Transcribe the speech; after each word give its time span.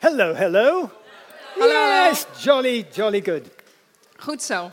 Hello, 0.00 0.32
hello. 0.32 0.92
Hallo. 1.56 1.66
Yes, 1.66 2.24
jolly, 2.40 2.84
jolly 2.84 3.20
good. 3.20 3.50
Goed 4.16 4.40
zo. 4.40 4.70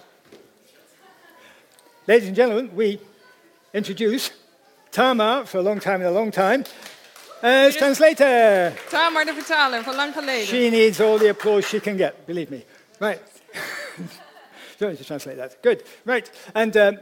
Ladies 2.05 2.27
and 2.27 2.35
gentlemen, 2.35 2.69
we 2.75 2.99
introduce 3.73 4.29
Tama 4.91 5.43
for 5.47 5.57
a 5.57 5.61
long 5.63 5.79
time 5.79 6.01
and 6.01 6.09
a 6.09 6.11
long 6.11 6.29
time 6.29 6.63
as 7.41 7.75
translator. 7.75 8.71
Tamar 8.91 9.25
de 9.25 9.33
vertaler 9.33 9.83
van 9.83 9.95
lang 9.95 10.13
geleden. 10.13 10.45
She 10.45 10.69
needs 10.69 11.01
all 11.01 11.17
the 11.17 11.29
applause 11.29 11.67
she 11.67 11.79
can 11.79 11.97
get, 11.97 12.27
believe 12.27 12.51
me. 12.51 12.63
Right. 12.99 13.19
Don't 14.77 14.91
need 14.91 14.99
to 14.99 15.05
translate 15.05 15.37
that. 15.37 15.59
Good. 15.63 15.85
Right. 16.05 16.29
And 16.53 16.77
um, 16.77 16.99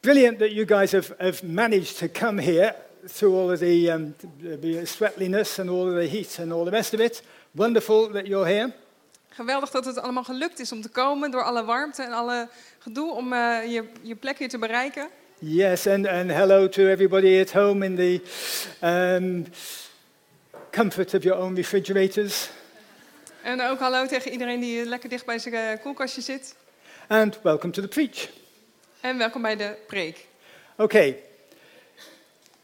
brilliant 0.00 0.38
that 0.38 0.52
you 0.52 0.64
guys 0.64 0.92
have, 0.92 1.12
have 1.20 1.42
managed 1.42 1.98
to 1.98 2.08
come 2.08 2.38
here 2.38 2.74
through 3.06 3.36
all 3.36 3.50
of 3.50 3.60
the, 3.60 3.90
um, 3.90 4.14
the 4.40 4.86
sweatliness 4.86 5.58
and 5.58 5.68
all 5.68 5.86
of 5.86 5.94
the 5.96 6.06
heat 6.06 6.38
and 6.38 6.50
all 6.50 6.64
the 6.64 6.70
rest 6.70 6.94
of 6.94 7.00
it. 7.00 7.20
Wonderful 7.58 8.10
that 8.10 8.26
you're 8.26 8.46
here. 8.46 8.72
Geweldig 9.28 9.70
dat 9.70 9.84
het 9.84 9.98
allemaal 9.98 10.24
gelukt 10.24 10.58
is 10.58 10.72
om 10.72 10.80
te 10.80 10.88
komen 10.88 11.30
door 11.30 11.42
alle 11.42 11.64
warmte 11.64 12.02
en 12.02 12.12
alle 12.12 12.48
gedoe 12.78 13.12
om 13.12 13.32
eh, 13.32 13.72
je, 13.72 13.84
je 14.02 14.14
plek 14.14 14.38
hier 14.38 14.48
te 14.48 14.58
bereiken. 14.58 15.08
Yes, 15.38 15.86
and, 15.86 16.06
and 16.06 16.30
hello 16.30 16.68
to 16.68 16.86
everybody 16.86 17.40
at 17.40 17.52
home 17.52 17.84
in 17.84 17.96
the 17.96 18.22
um, 18.86 19.46
comfort 20.70 21.14
of 21.14 21.22
your 21.22 21.42
own 21.42 21.54
refrigerators. 21.54 22.50
En 23.42 23.60
ook 23.60 23.78
hallo 23.78 24.06
tegen 24.06 24.30
iedereen 24.30 24.60
die 24.60 24.84
lekker 24.84 25.08
dicht 25.08 25.26
bij 25.26 25.38
zijn 25.38 25.54
eh, 25.54 25.82
koelkastje 25.82 26.20
zit. 26.20 26.54
And 27.06 27.42
welcome 27.42 27.72
to 27.72 27.82
the 27.82 27.88
preach. 27.88 28.28
En 29.00 29.18
welkom 29.18 29.42
bij 29.42 29.56
de 29.56 29.76
preek. 29.86 30.26
Okay. 30.76 31.22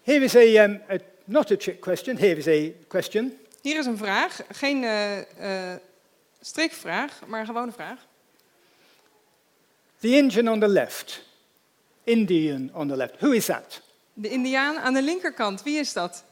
Here 0.02 0.24
is 0.24 0.37
a, 0.37 0.65
um, 0.65 0.83
a 0.91 0.97
not 1.24 1.51
a 1.51 1.57
trick 1.57 1.80
question. 1.80 2.16
Here 2.16 2.37
is 2.37 2.47
a 2.49 2.73
question. 2.88 3.38
Hier 3.64 3.78
is 3.78 3.86
een 3.86 3.96
vraag. 3.96 4.41
Geen 4.50 4.84
eh, 4.84 5.74
strikvraag, 6.41 7.20
maar 7.27 7.41
een 7.41 7.46
gewone 7.46 7.73
vraag. 7.73 7.98
The 10.01 10.16
Indian 10.16 10.48
on 10.48 10.60
the 10.60 10.68
left. 10.68 11.23
Indian 12.02 12.71
on 12.73 12.88
the 12.88 12.96
left. 12.96 13.15
Who 13.21 13.30
is 13.30 13.45
that? 13.45 13.80
De 14.12 14.29
Indiaan 14.29 14.79
aan 14.79 14.93
de 14.93 15.02
linkerkant, 15.02 15.62
wie 15.62 15.79
is 15.79 15.93
dat? 15.93 16.24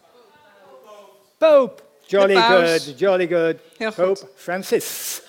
Pope. 1.39 1.83
Jolly 2.07 2.37
good, 2.37 2.99
jolly 2.99 3.27
good. 3.27 3.57
Heel 3.77 3.93
goed. 3.93 4.05
Pope 4.05 4.29
Francis. 4.35 5.21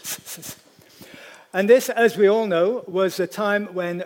and 1.52 1.68
this, 1.68 1.90
as 1.90 2.16
we 2.16 2.30
all 2.30 2.46
know, 2.46 2.84
was 2.86 3.16
the 3.16 3.28
time 3.28 3.70
when 3.74 4.04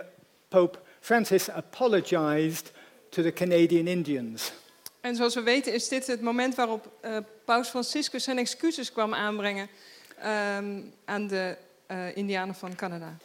Pope 0.47 0.77
Francis 0.99 1.49
apologized 1.49 2.71
to 3.09 3.21
the 3.21 3.31
Canadian 3.31 3.87
Indians. 3.87 4.51
En 5.07 5.15
zoals 5.15 5.35
we 5.35 5.41
weten 5.41 5.73
is 5.73 5.87
dit 5.87 6.07
het 6.07 6.21
moment 6.21 6.55
waarop 6.55 6.91
eh, 6.99 7.17
Paus 7.45 7.69
Franciscus 7.69 8.23
zijn 8.23 8.37
excuses 8.37 8.91
kwam 8.91 9.13
aanbrengen 9.13 9.67
ehm, 10.17 10.81
aan 11.05 11.27
de 11.27 11.57
eh, 11.85 12.15
Indianen 12.15 12.55
van 12.55 12.75
Canada. 12.75 13.17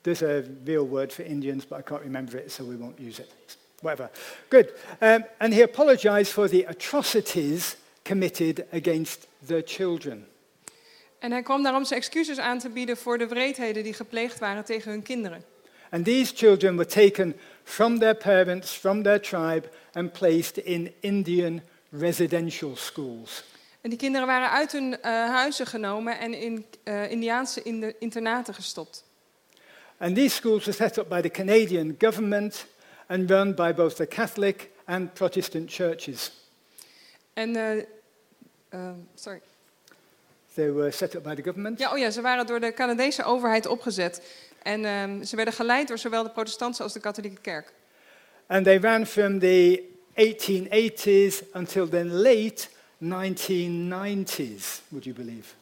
There's 0.00 0.22
a 0.22 0.42
real 0.64 0.88
word 0.88 1.12
for 1.12 1.24
Indians, 1.24 1.66
but 1.66 1.78
I 1.78 1.82
can't 1.82 2.02
remember 2.02 2.44
it, 2.44 2.52
so 2.52 2.68
we 2.68 2.76
won't 2.76 2.98
use 2.98 3.22
it. 3.22 3.56
Whatever. 3.80 4.10
Good. 4.48 4.72
Um, 5.00 5.24
and 5.38 5.54
he 5.54 5.62
apologized 5.62 6.32
for 6.32 6.48
the 6.48 6.68
atrocities 6.68 7.76
committed 8.02 8.64
against 8.72 9.26
the 9.46 9.62
children. 9.64 10.26
En 11.18 11.32
hij 11.32 11.42
kwam 11.42 11.62
daarom 11.62 11.84
zijn 11.84 12.00
excuses 12.00 12.38
aan 12.38 12.58
te 12.58 12.68
bieden 12.68 12.96
voor 12.96 13.18
de 13.18 13.26
wreedheden 13.26 13.82
die 13.82 13.94
gepleegd 13.94 14.38
waren 14.38 14.64
tegen 14.64 14.90
hun 14.90 15.02
kinderen. 15.02 15.44
And 15.90 16.04
these 16.04 16.32
children 16.34 16.76
were 16.76 16.88
taken 16.88 17.36
from 17.72 17.98
their 17.98 18.14
parents, 18.14 18.74
from 18.74 19.02
their 19.02 19.20
tribe, 19.20 19.70
and 19.94 20.12
placed 20.12 20.58
in 20.58 20.92
Indian 21.00 21.62
residential 21.90 22.76
schools. 22.76 23.42
En 23.80 23.90
die 23.90 23.98
kinderen 23.98 24.26
waren 24.26 24.50
uit 24.50 24.72
hun 24.72 25.00
eh, 25.00 25.12
huizen 25.12 25.66
genomen 25.66 26.18
en 26.18 26.34
in 26.34 26.66
eh, 26.82 27.10
Indiaanse 27.10 27.62
in 27.62 27.80
de 27.80 27.94
internaten 27.98 28.54
gestopt. 28.54 29.04
And 29.98 30.16
these 30.16 30.34
schools 30.34 30.64
were 30.64 30.76
set 30.76 30.98
up 30.98 31.08
by 31.08 31.20
the 31.20 31.28
Canadian 31.28 31.94
government 31.98 32.66
and 33.06 33.30
run 33.30 33.54
by 33.54 33.72
both 33.74 33.96
the 33.96 34.06
Catholic 34.06 34.70
and 34.84 35.14
Protestant 35.14 35.70
churches. 35.70 36.32
En, 37.32 37.56
eh, 37.56 38.88
sorry. 39.14 39.40
They 40.54 40.72
were 40.72 40.90
set 40.90 41.14
up 41.14 41.22
by 41.22 41.34
the 41.34 41.42
government. 41.42 41.78
Ja, 41.78 41.92
oh 41.92 41.98
ja, 41.98 42.10
ze 42.10 42.20
waren 42.20 42.46
door 42.46 42.60
de 42.60 42.72
Canadese 42.72 43.24
overheid 43.24 43.66
opgezet. 43.66 44.22
En 44.62 44.84
ehm, 44.84 45.22
ze 45.22 45.36
werden 45.36 45.54
geleid 45.54 45.88
door 45.88 45.98
zowel 45.98 46.22
de 46.22 46.30
protestantse 46.30 46.82
als 46.82 46.92
de 46.92 47.00
katholieke 47.00 47.40
kerk. 47.40 47.72
And 48.46 48.64
they 48.64 48.78
ran 48.78 49.06
from 49.06 49.38
the 49.38 49.82
1880s 50.14 51.52
until 51.52 51.88
the 51.88 52.04
late 52.04 52.68
1990s, 53.02 54.82
would 54.88 55.04
you 55.04 55.14
believe? 55.14 55.54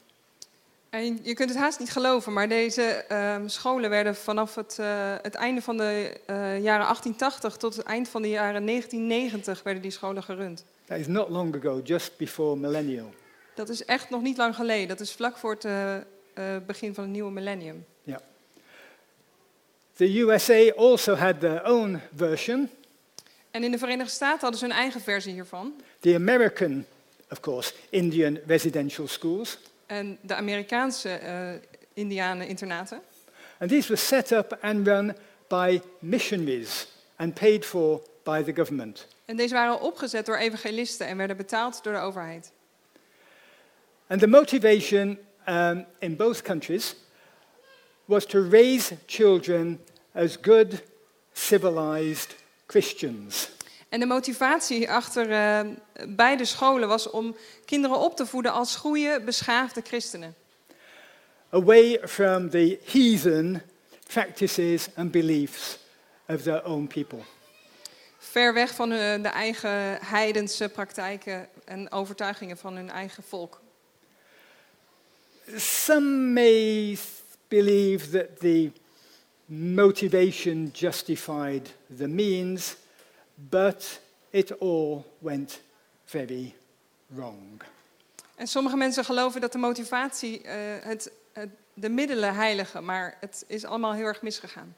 En 0.91 1.19
je 1.23 1.35
kunt 1.35 1.49
het 1.49 1.59
haast 1.59 1.79
niet 1.79 1.91
geloven, 1.91 2.33
maar 2.33 2.49
deze 2.49 2.83
ehm, 2.83 3.49
scholen 3.49 3.91
werden 3.91 4.17
vanaf 4.17 4.55
het, 4.55 4.77
eh, 4.79 5.15
het 5.23 5.35
einde 5.35 5.63
van 5.63 5.77
de 5.77 6.21
eh, 6.27 6.37
jaren 6.63 6.87
1880 6.87 7.57
tot 7.57 7.77
het 7.77 7.87
eind 7.87 8.09
van 8.09 8.23
de 8.23 8.29
jaren 8.29 8.65
1990 8.65 9.63
werden 9.63 9.83
die 9.83 9.91
scholen 9.91 10.23
gerund. 10.23 10.65
That 10.85 10.99
is 10.99 11.07
not 11.07 11.29
long 11.29 11.57
ago, 11.57 11.81
just 11.85 12.17
before 12.17 12.57
millennial. 12.57 13.15
Dat 13.55 13.69
is 13.69 13.85
echt 13.85 14.11
nog 14.11 14.23
niet 14.23 14.37
lang 14.37 14.55
geleden. 14.55 14.89
Dat 14.89 15.01
is 15.01 15.13
vlak 15.13 15.37
voor 15.37 15.51
het 15.51 15.65
eh, 15.65 16.57
begin 16.67 16.95
van 16.95 17.05
het 17.05 17.13
nieuwe 17.13 17.31
millennium. 17.31 17.85
The 20.01 20.21
USA 20.25 20.71
also 20.71 21.15
had 21.15 21.41
their 21.41 21.63
own 21.65 22.01
version. 22.17 22.71
En 23.51 23.65
in 23.65 23.71
de 23.71 23.79
Verenigde 23.79 24.13
Staten 24.13 24.41
hadden 24.41 24.59
ze 24.59 24.65
hun 24.67 24.75
eigen 24.75 25.01
versie 25.01 25.33
hiervan. 25.33 25.75
The 26.01 26.15
American, 26.15 26.87
of 27.31 27.41
course, 27.41 27.73
Indian 27.91 28.39
residential 28.47 29.09
schools. 29.09 29.59
En 29.87 30.19
de 30.21 30.35
Amerikaanse 30.35 31.09
eh 31.09 31.49
Indianen-internaten. 31.95 33.01
And 33.59 33.71
these 33.71 33.89
were 33.89 34.01
set 34.01 34.31
up 34.31 34.59
and 34.61 34.87
run 34.87 35.15
by 35.49 35.81
missionaries 35.99 36.87
and 37.17 37.35
paid 37.35 37.65
for 37.65 38.03
by 38.23 38.43
the 38.43 38.53
government. 38.55 39.07
En 39.25 39.37
deze 39.37 39.55
waren 39.55 39.81
opgezet 39.81 40.27
door 40.27 40.37
evangelisten 40.37 41.07
en 41.07 41.17
werden 41.17 41.37
betaald 41.37 41.85
door 41.85 41.93
de 41.93 41.99
overheid. 41.99 42.53
And 44.07 44.21
the 44.21 44.27
motivation 44.27 45.19
um, 45.49 45.87
in 45.99 46.17
both 46.17 46.43
countries 46.43 46.95
was 48.11 48.27
to 48.27 48.49
raise 48.49 48.97
children 49.07 49.81
as 50.13 50.37
good, 50.43 50.83
civilized 51.33 52.35
Christians. 52.67 53.51
En 53.89 54.01
de 54.01 54.07
motivatie 54.07 54.91
achter 54.91 55.31
eh, 55.31 55.61
beide 56.09 56.45
scholen 56.45 56.89
was 56.89 57.11
om 57.11 57.37
kinderen 57.65 57.99
op 57.99 58.17
te 58.17 58.27
voeden 58.27 58.53
als 58.53 58.77
goede, 58.77 59.21
beschaafde 59.25 59.83
christenen. 59.85 60.35
away 61.51 61.99
from 62.07 62.51
the 62.51 62.79
heathen 62.85 63.63
practices 64.09 64.89
and 64.97 65.11
beliefs 65.13 65.79
of 66.29 66.43
their 66.43 66.65
own 66.65 66.87
people. 66.87 67.25
Ver 68.19 68.55
weg 68.55 68.75
van 68.75 68.91
hun, 68.91 69.23
de 69.23 69.29
eigen 69.29 69.99
heidense 70.05 70.69
praktijken 70.69 71.49
en 71.65 71.93
overtuigingen 71.93 72.57
van 72.57 72.77
hun 72.77 72.91
eigen 72.91 73.23
volk. 73.23 73.61
Some 75.57 76.33
may 76.33 76.99
believe 77.51 78.11
that 78.11 78.39
the 78.39 78.71
motivation 79.47 80.71
justified 80.73 81.71
the 81.97 82.09
means, 82.09 82.77
but 83.35 84.01
it 84.31 84.59
all 84.61 85.05
went 85.19 85.61
very 86.05 86.55
wrong. 87.07 87.63
En 88.37 88.47
sommige 88.47 88.77
mensen 88.77 89.05
geloven 89.05 89.41
dat 89.41 89.53
de 89.53 89.59
motivatie 89.59 90.43
eh, 90.43 90.57
het, 90.83 91.11
de 91.75 91.89
middelen 91.89 92.35
heiligen, 92.35 92.85
maar 92.85 93.17
het 93.21 93.45
is 93.47 93.65
allemaal 93.65 93.93
heel 93.93 94.05
erg 94.05 94.23
misgegaan. 94.23 94.75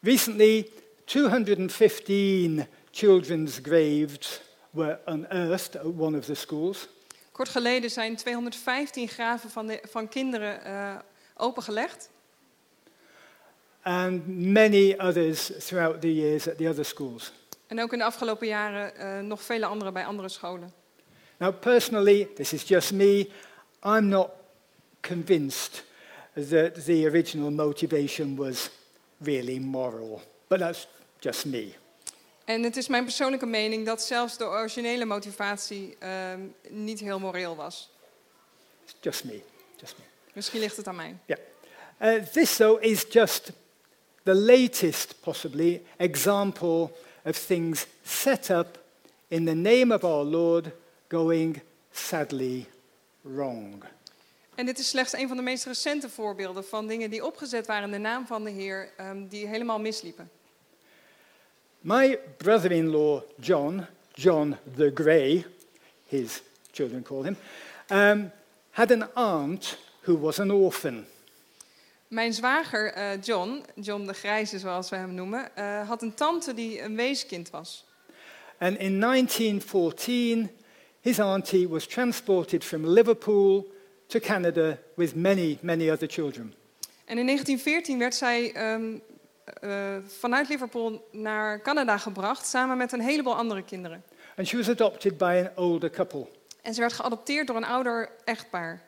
Recently, 0.00 0.70
215 1.04 2.66
children's 2.90 3.58
graves 3.62 4.40
were 4.70 4.98
unearthed 5.06 5.76
at 5.76 5.84
one 5.98 6.18
of 6.18 6.24
the 6.24 6.34
schools. 6.34 6.88
Kort 7.32 7.48
geleden 7.48 7.90
zijn 7.90 8.16
215 8.16 9.08
graven 9.08 9.50
van, 9.50 9.66
de, 9.66 9.82
van 9.90 10.08
kinderen 10.08 10.64
eh, 10.64 10.96
opengelegd. 11.36 12.10
and 13.82 14.26
many 14.26 14.96
others 14.98 15.50
throughout 15.58 16.00
the 16.00 16.12
years 16.12 16.48
at 16.48 16.58
the 16.58 16.68
other 16.68 16.84
schools. 16.84 17.32
En 17.66 17.80
ook 17.80 17.92
in 17.92 17.98
de 17.98 18.04
afgelopen 18.04 18.46
jaren 18.46 18.96
eh, 18.96 19.20
nog 19.20 19.42
vele 19.42 19.66
andere 19.66 19.92
bij 19.92 20.06
andere 20.06 20.28
scholen. 20.28 20.72
Now, 21.36 21.60
personally, 21.60 22.28
this 22.34 22.52
is 22.52 22.62
just 22.62 22.92
me, 22.92 23.30
I'm 23.82 24.08
not 24.08 24.30
convinced 25.00 25.84
that 26.34 26.84
the 26.84 27.06
original 27.06 27.50
motivation 27.50 28.36
was 28.36 28.70
really 29.18 29.58
moral, 29.58 30.22
but 30.48 30.58
that's 30.58 30.86
just 31.18 31.44
me. 31.44 31.72
En 32.44 32.62
het 32.62 32.76
is 32.76 32.88
mijn 32.88 33.04
persoonlijke 33.04 33.46
mening 33.46 33.86
dat 33.86 34.02
zelfs 34.02 34.36
de 34.36 34.44
originele 34.44 35.04
motivatie 35.04 35.96
ehm, 35.98 36.40
niet 36.68 37.00
heel 37.00 37.18
moreel 37.18 37.56
was. 37.56 37.90
It's 38.84 38.94
just 39.00 39.24
me, 39.24 39.42
just 39.76 39.98
me. 39.98 40.11
Misschien 40.32 40.60
ligt 40.60 40.76
het 40.76 40.86
aan 40.86 40.96
mij. 40.96 41.16
Yeah. 41.26 41.40
Uh, 42.00 42.22
this, 42.22 42.56
though, 42.56 42.84
is 42.84 43.04
just 43.08 43.52
the 44.22 44.34
latest, 44.34 45.14
possibly, 45.20 45.82
example 45.96 46.90
of 47.24 47.36
things 47.36 47.86
set 48.02 48.50
up 48.50 48.78
in 49.28 49.44
the 49.44 49.54
name 49.54 49.94
of 49.94 50.04
our 50.04 50.24
Lord 50.24 50.72
going 51.08 51.60
sadly 51.90 52.66
wrong. 53.20 53.84
En 54.54 54.66
dit 54.66 54.78
is 54.78 54.88
slechts 54.88 55.12
een 55.12 55.28
van 55.28 55.36
de 55.36 55.42
meest 55.42 55.64
recente 55.64 56.08
voorbeelden 56.08 56.64
van 56.64 56.86
dingen 56.86 57.10
die 57.10 57.24
opgezet 57.24 57.66
waren 57.66 57.84
in 57.84 57.90
de 57.90 57.98
naam 57.98 58.26
van 58.26 58.44
de 58.44 58.50
Heer, 58.50 58.90
ehm, 58.96 59.26
die 59.28 59.46
helemaal 59.46 59.80
misliepen. 59.80 60.30
My 61.80 62.18
brother 62.36 62.72
in 62.72 62.88
law, 62.88 63.22
John, 63.40 63.86
John 64.14 64.56
the 64.76 64.90
Grey, 64.94 65.46
his 66.06 66.40
children 66.70 67.02
call 67.02 67.22
him, 67.22 67.36
um, 67.90 68.30
had 68.70 68.90
an 68.90 69.14
aunt 69.14 69.78
who 70.04 70.18
was 70.18 70.40
an 70.40 70.50
orphan. 70.50 71.04
Mijn 72.08 72.32
zwager 72.32 72.92
eh, 72.92 73.22
John, 73.22 73.64
John 73.74 74.06
de 74.06 74.12
Grijze 74.12 74.58
zoals 74.58 74.90
we 74.90 74.96
hem 74.96 75.14
noemen, 75.14 75.56
eh, 75.56 75.88
had 75.88 76.02
een 76.02 76.14
tante 76.14 76.54
die 76.54 76.82
een 76.82 76.96
weeskind 76.96 77.50
was. 77.50 77.84
And 78.58 78.78
in 78.78 78.98
1914, 78.98 80.50
his 81.00 81.18
auntie 81.18 81.68
was 81.68 81.86
transported 81.86 82.64
from 82.64 82.86
Liverpool 82.86 83.72
to 84.06 84.18
Canada 84.18 84.78
with 84.94 85.14
many, 85.14 85.58
many 85.60 85.90
other 85.90 86.08
children. 86.08 86.54
En 87.04 87.18
in 87.18 87.26
1914 87.26 87.98
werd 87.98 88.14
zij 88.14 88.52
ehm, 88.52 88.98
eh, 89.44 89.96
vanuit 90.06 90.48
Liverpool 90.48 91.08
naar 91.10 91.60
Canada 91.60 91.98
gebracht, 91.98 92.46
samen 92.46 92.76
met 92.76 92.92
een 92.92 93.00
heleboel 93.00 93.36
andere 93.36 93.62
kinderen. 93.62 94.02
And 94.36 94.46
she 94.46 94.56
was 94.56 94.68
adopted 94.68 95.16
by 95.16 95.44
an 95.44 95.64
older 95.64 95.90
couple. 95.90 96.26
En 96.62 96.74
ze 96.74 96.80
werd 96.80 96.92
geadopteerd 96.92 97.46
door 97.46 97.56
een 97.56 97.64
ouder 97.64 98.10
echtpaar. 98.24 98.82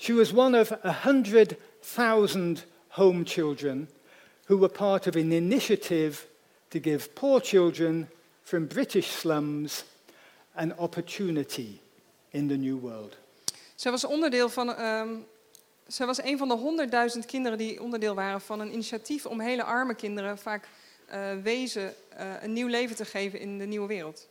She 0.00 0.12
was 0.12 0.32
one 0.32 0.60
of 0.60 0.70
100,000 0.70 2.64
home 2.88 3.24
children 3.24 3.88
who 4.46 4.56
were 4.58 4.72
part 4.72 5.06
of 5.06 5.14
an 5.14 5.32
initiative 5.32 6.26
to 6.68 6.80
give 6.80 7.14
poor 7.14 7.40
children 7.40 8.08
from 8.42 8.66
British 8.66 9.06
slums 9.06 9.84
an 10.54 10.72
opportunity 10.78 11.80
in 12.30 12.48
the 12.48 12.56
new 12.56 12.80
world. 12.80 13.16
Zij 13.74 13.90
was 13.90 14.04
onderdeel 14.04 14.48
van. 14.48 14.74
ehm 14.74 15.08
zij 15.86 16.06
was 16.06 16.22
een 16.22 16.38
van 16.38 16.48
de 16.48 16.54
honderdduizend 16.54 17.26
kinderen 17.26 17.58
die 17.58 17.82
onderdeel 17.82 18.14
waren 18.14 18.40
van 18.40 18.60
een 18.60 18.72
initiatief 18.72 19.26
om 19.26 19.40
hele 19.40 19.64
arme 19.64 19.94
kinderen, 19.94 20.38
vaak 20.38 20.68
eh, 21.06 21.20
wezen, 21.42 21.94
eh, 22.08 22.32
een 22.42 22.52
nieuw 22.52 22.66
leven 22.66 22.96
te 22.96 23.04
geven 23.04 23.40
in 23.40 23.58
de 23.58 23.64
nieuwe 23.64 23.86
wereld. 23.86 24.28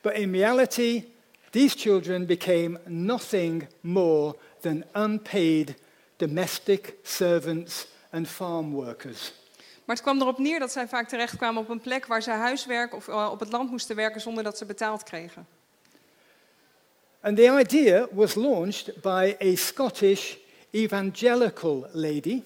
But 0.00 0.12
in 0.12 0.32
reality, 0.32 1.04
these 1.50 1.78
children 1.78 2.26
became 2.26 2.80
nothing 2.86 3.66
more 3.80 4.36
than 4.64 4.84
unpaid 4.96 5.74
domestic 6.16 6.94
servants 7.02 7.86
and 8.10 8.28
farm 8.28 8.72
workers. 8.72 9.32
Maar 9.84 9.96
het 9.96 10.04
kwam 10.04 10.20
erop 10.20 10.38
neer 10.38 10.58
dat 10.58 10.72
zij 10.72 10.88
vaak 10.88 11.08
terechtkwamen 11.08 11.62
op 11.62 11.68
een 11.68 11.80
plek 11.80 12.06
waar 12.06 12.22
zij 12.22 12.36
huiswerk 12.36 12.94
of 12.94 13.08
eh, 13.08 13.28
op 13.32 13.40
het 13.40 13.52
land 13.52 13.70
moesten 13.70 13.96
werken 13.96 14.20
zonder 14.20 14.44
dat 14.44 14.58
ze 14.58 14.64
betaald 14.64 15.02
kregen. 15.02 15.46
And 17.20 17.36
the 17.36 17.58
idea 17.58 18.08
was 18.10 18.34
launched 18.34 19.00
by 19.00 19.36
a 19.42 19.54
Scottish 19.56 20.34
evangelical 20.70 21.86
lady 21.92 22.42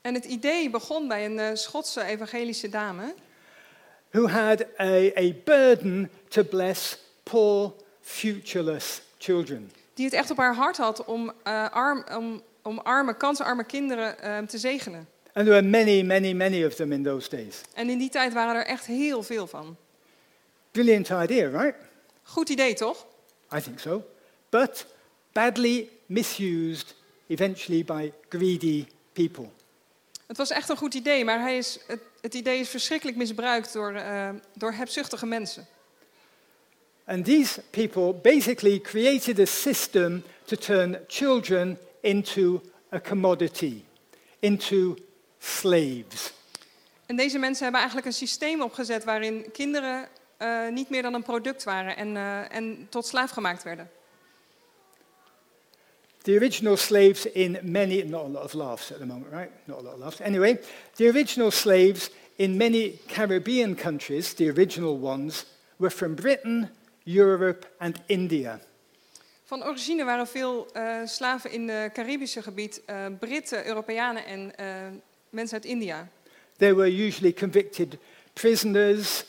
En 0.00 0.14
het 0.14 0.24
idee 0.24 0.70
begon 0.70 1.08
bij 1.08 1.24
een 1.24 1.38
eh, 1.38 1.54
Schotse 1.54 2.04
evangelische 2.04 2.68
dame. 2.68 3.14
who 4.12 4.28
had 4.28 4.62
a, 4.78 5.12
a 5.16 5.32
burden 5.44 6.10
to 6.30 6.44
bless 6.44 6.96
poor, 7.24 7.72
futureless 8.02 9.00
children. 9.18 9.70
Die 9.94 10.04
het 10.04 10.14
echt 10.14 10.30
op 10.30 10.36
haar 10.36 10.54
hart 10.54 10.76
had 10.76 11.04
om, 11.04 11.32
eh, 11.42 11.70
arm, 11.70 12.04
om, 12.16 12.42
om 12.62 12.78
arme, 12.78 13.16
kansarme 13.16 13.64
kinderen 13.64 14.18
eh, 14.18 14.38
te 14.38 14.58
zegenen. 14.58 15.08
And 15.34 15.46
there 15.46 15.60
were 15.60 15.62
many, 15.62 16.02
many, 16.02 16.32
many 16.32 16.64
of 16.64 16.74
them 16.74 16.92
in 16.92 17.02
those 17.02 17.28
days. 17.28 17.60
En 17.74 17.88
in 17.88 17.98
die 17.98 18.10
tijd 18.10 18.32
waren 18.32 18.54
er 18.54 18.66
echt 18.66 18.86
heel 18.86 19.22
veel 19.22 19.46
van. 19.46 19.76
Brilliant 20.70 21.08
idea, 21.08 21.48
right? 21.48 21.74
Goed 22.22 22.48
idee, 22.48 22.74
toch? 22.74 23.06
I 23.56 23.60
think 23.60 23.78
so. 23.78 24.04
But 24.48 24.86
badly 25.32 25.88
misused 26.06 26.94
eventually 27.26 27.84
by 27.84 28.12
greedy 28.28 28.86
people. 29.12 29.48
Het 30.26 30.36
was 30.36 30.50
echt 30.50 30.68
een 30.68 30.76
goed 30.76 30.94
idee, 30.94 31.24
maar 31.24 31.40
hij 31.40 31.56
is, 31.56 31.78
het, 31.86 32.00
het 32.20 32.34
idee 32.34 32.60
is 32.60 32.68
verschrikkelijk 32.68 33.16
misbruikt 33.16 33.72
door, 33.72 33.92
eh, 33.92 34.28
door 34.54 34.72
hebzuchtige 34.72 35.26
mensen. 35.26 35.66
And 37.04 37.24
these 37.24 37.60
people 37.70 38.12
basically 38.22 38.80
created 38.80 39.38
a 39.38 39.46
system 39.46 40.22
to 40.46 40.56
turn 40.56 40.98
children 41.08 41.78
into 42.02 42.60
a 42.90 43.00
commodity, 43.00 43.84
into 44.40 44.96
slaves. 45.38 46.32
En 47.06 47.16
deze 47.16 47.38
mensen 47.38 47.62
hebben 47.62 47.80
eigenlijk 47.80 48.06
een 48.08 48.26
systeem 48.26 48.62
opgezet 48.62 49.04
waarin 49.04 49.50
kinderen 49.52 50.08
eh, 50.36 50.68
niet 50.68 50.90
meer 50.90 51.02
dan 51.02 51.14
een 51.14 51.22
product 51.22 51.64
waren 51.64 51.96
en, 51.96 52.16
eh, 52.16 52.56
en 52.56 52.86
tot 52.90 53.06
slaaf 53.06 53.30
gemaakt 53.30 53.62
werden. 53.62 53.90
The 56.22 56.34
original 56.34 56.76
slaves 56.76 57.26
in 57.26 57.58
many, 57.62 58.02
not 58.02 58.24
a 58.24 58.28
lot 58.28 58.44
of 58.44 58.52
laughs 58.52 58.92
at 58.92 58.98
the 58.98 59.06
moment, 59.06 59.32
right? 59.32 59.50
Not 59.64 59.78
a 59.78 59.82
lot 59.82 59.94
of 59.94 59.98
laughs. 59.98 60.20
Anyway, 60.20 60.60
the 60.94 61.08
original 61.08 61.50
slaves 61.50 62.10
in 62.36 62.56
many 62.56 62.98
Caribbean 63.06 63.74
countries, 63.74 64.34
the 64.34 64.48
original 64.50 64.98
ones, 65.00 65.44
were 65.76 65.90
from 65.90 66.14
Britain, 66.14 66.70
Europe, 67.04 67.66
and 67.78 67.96
India. 68.06 68.60
Van 69.44 69.64
origine 69.64 70.04
waren 70.04 70.26
veel 70.26 70.66
eh, 70.72 71.00
slaven 71.04 71.50
in 71.50 71.68
het 71.68 71.92
Caribische 71.92 72.42
gebied 72.42 72.82
eh, 72.84 73.06
Britten, 73.18 73.66
Europeanen 73.66 74.24
en 74.24 74.56
eh, 74.56 74.66
mensen 75.30 75.56
uit 75.56 75.64
India. 75.64 76.08
They 76.56 76.74
were 76.74 77.06
usually 77.06 77.32
convicted 77.32 77.96
prisoners 78.32 79.24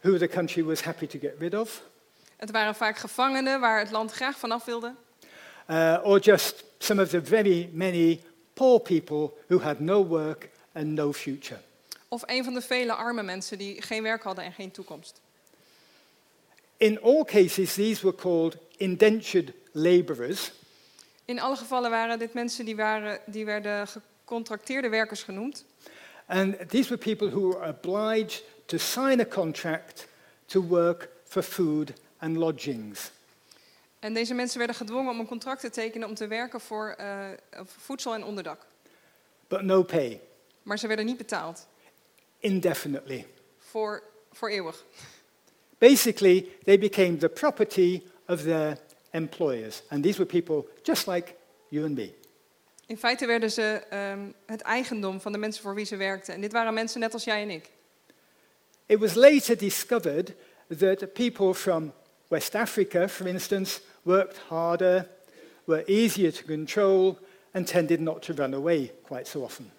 who 0.00 0.18
the 0.18 0.28
country 0.28 0.64
was 0.64 0.82
happy 0.82 1.06
to 1.06 1.18
get 1.18 1.34
rid 1.38 1.54
of, 1.54 1.82
Het 2.36 2.50
waren 2.50 2.74
vaak 2.74 2.98
gevangenen 2.98 3.60
waar 3.60 3.78
het 3.78 3.90
land 3.90 4.12
graag 4.12 4.38
vanaf 4.38 4.64
wilde. 4.64 4.94
uh, 5.70 5.98
or 6.02 6.18
just 6.18 6.64
some 6.78 7.02
of 7.02 7.08
the 7.08 7.20
very 7.24 7.68
many 7.72 8.20
poor 8.54 8.80
people 8.80 9.32
who 9.48 9.58
had 9.58 9.80
no 9.80 10.06
work 10.06 10.48
and 10.72 10.86
no 10.86 11.12
future. 11.12 11.60
Of 12.08 12.22
een 12.26 12.44
van 12.44 12.54
de 12.54 12.60
vele 12.60 12.92
arme 12.92 13.22
mensen 13.22 13.58
die 13.58 13.82
geen 13.82 14.02
werk 14.02 14.22
hadden 14.22 14.44
en 14.44 14.52
geen 14.52 14.70
toekomst. 14.70 15.20
In 16.76 17.00
all 17.02 17.24
cases, 17.24 17.74
these 17.74 18.02
were 18.02 18.16
called 18.16 18.56
indentured 18.76 19.52
laborers, 19.72 20.52
In 21.24 21.40
alle 21.40 21.56
gevallen 21.56 21.90
waren 21.90 22.18
dit 22.18 22.32
mensen 22.34 22.64
die, 22.64 22.76
waren, 22.76 23.20
die 23.26 23.44
werden 23.44 23.86
gecontracteerde 23.88 24.88
werkers 24.88 25.22
genoemd. 25.22 25.64
and 26.26 26.68
these 26.70 26.88
were 26.88 26.98
people 26.98 27.28
who 27.30 27.48
were 27.48 27.68
obliged 27.68 28.42
to 28.66 28.78
sign 28.78 29.20
a 29.20 29.24
contract 29.24 30.06
to 30.46 30.60
work 30.62 31.08
for 31.24 31.42
food 31.42 31.92
and 32.18 32.36
lodgings. 32.36 33.10
En 33.98 34.14
deze 34.14 34.34
mensen 34.34 34.58
werden 34.58 34.76
gedwongen 34.76 35.10
om 35.12 35.20
een 35.20 35.26
contract 35.26 35.60
te 35.60 35.70
tekenen 35.70 36.08
om 36.08 36.14
te 36.14 36.26
werken 36.26 36.60
voor 36.60 36.88
eh, 36.88 37.28
voedsel 37.64 38.14
en 38.14 38.24
onderdak. 38.24 38.66
but 39.48 39.62
no 39.62 39.82
pay, 39.82 40.20
Maar 40.62 40.78
ze 40.78 40.86
werden 40.86 41.06
niet 41.06 41.16
betaald. 41.16 41.66
indefinitely. 42.38 43.26
Voor, 43.58 44.02
voor 44.32 44.48
eeuwig. 44.48 44.84
Basically, 45.78 46.48
they 46.64 46.78
became 46.78 47.18
the 47.18 47.28
property 47.28 48.02
of 48.26 48.42
their 48.42 48.78
employers. 49.12 49.82
And 49.90 50.02
these 50.02 50.18
were 50.18 50.26
people 50.26 50.66
just 50.82 51.06
like 51.06 51.36
you 51.68 51.84
and 51.84 51.96
me. 51.96 52.14
In 52.86 52.98
feite 52.98 53.26
werden 53.26 53.50
ze 53.50 53.82
ehm, 53.90 54.30
het 54.46 54.60
eigendom 54.60 55.20
van 55.20 55.32
de 55.32 55.38
mensen 55.38 55.62
voor 55.62 55.74
wie 55.74 55.84
ze 55.84 55.96
werkten. 55.96 56.34
En 56.34 56.40
dit 56.40 56.52
waren 56.52 56.74
mensen 56.74 57.00
net 57.00 57.12
als 57.12 57.24
jij 57.24 57.42
en 57.42 57.50
ik. 57.50 57.70
It 58.86 58.98
was 58.98 59.14
later 59.14 59.56
discovered 59.56 60.34
that 60.78 61.12
people 61.12 61.54
from 61.54 61.92
West 62.28 62.54
Africa, 62.54 63.08
for 63.08 63.26
instance, 63.26 63.80
worked 64.02 64.38
harder, 64.48 65.08
were 65.64 65.84
easier 65.86 66.32
to 66.32 66.42
control, 66.44 67.18
and 67.52 67.66
tended 67.66 68.00
not 68.00 68.22
to 68.22 68.32
run 68.34 68.54
away 68.54 68.92
quite 69.02 69.28
so 69.28 69.40
often. 69.40 69.75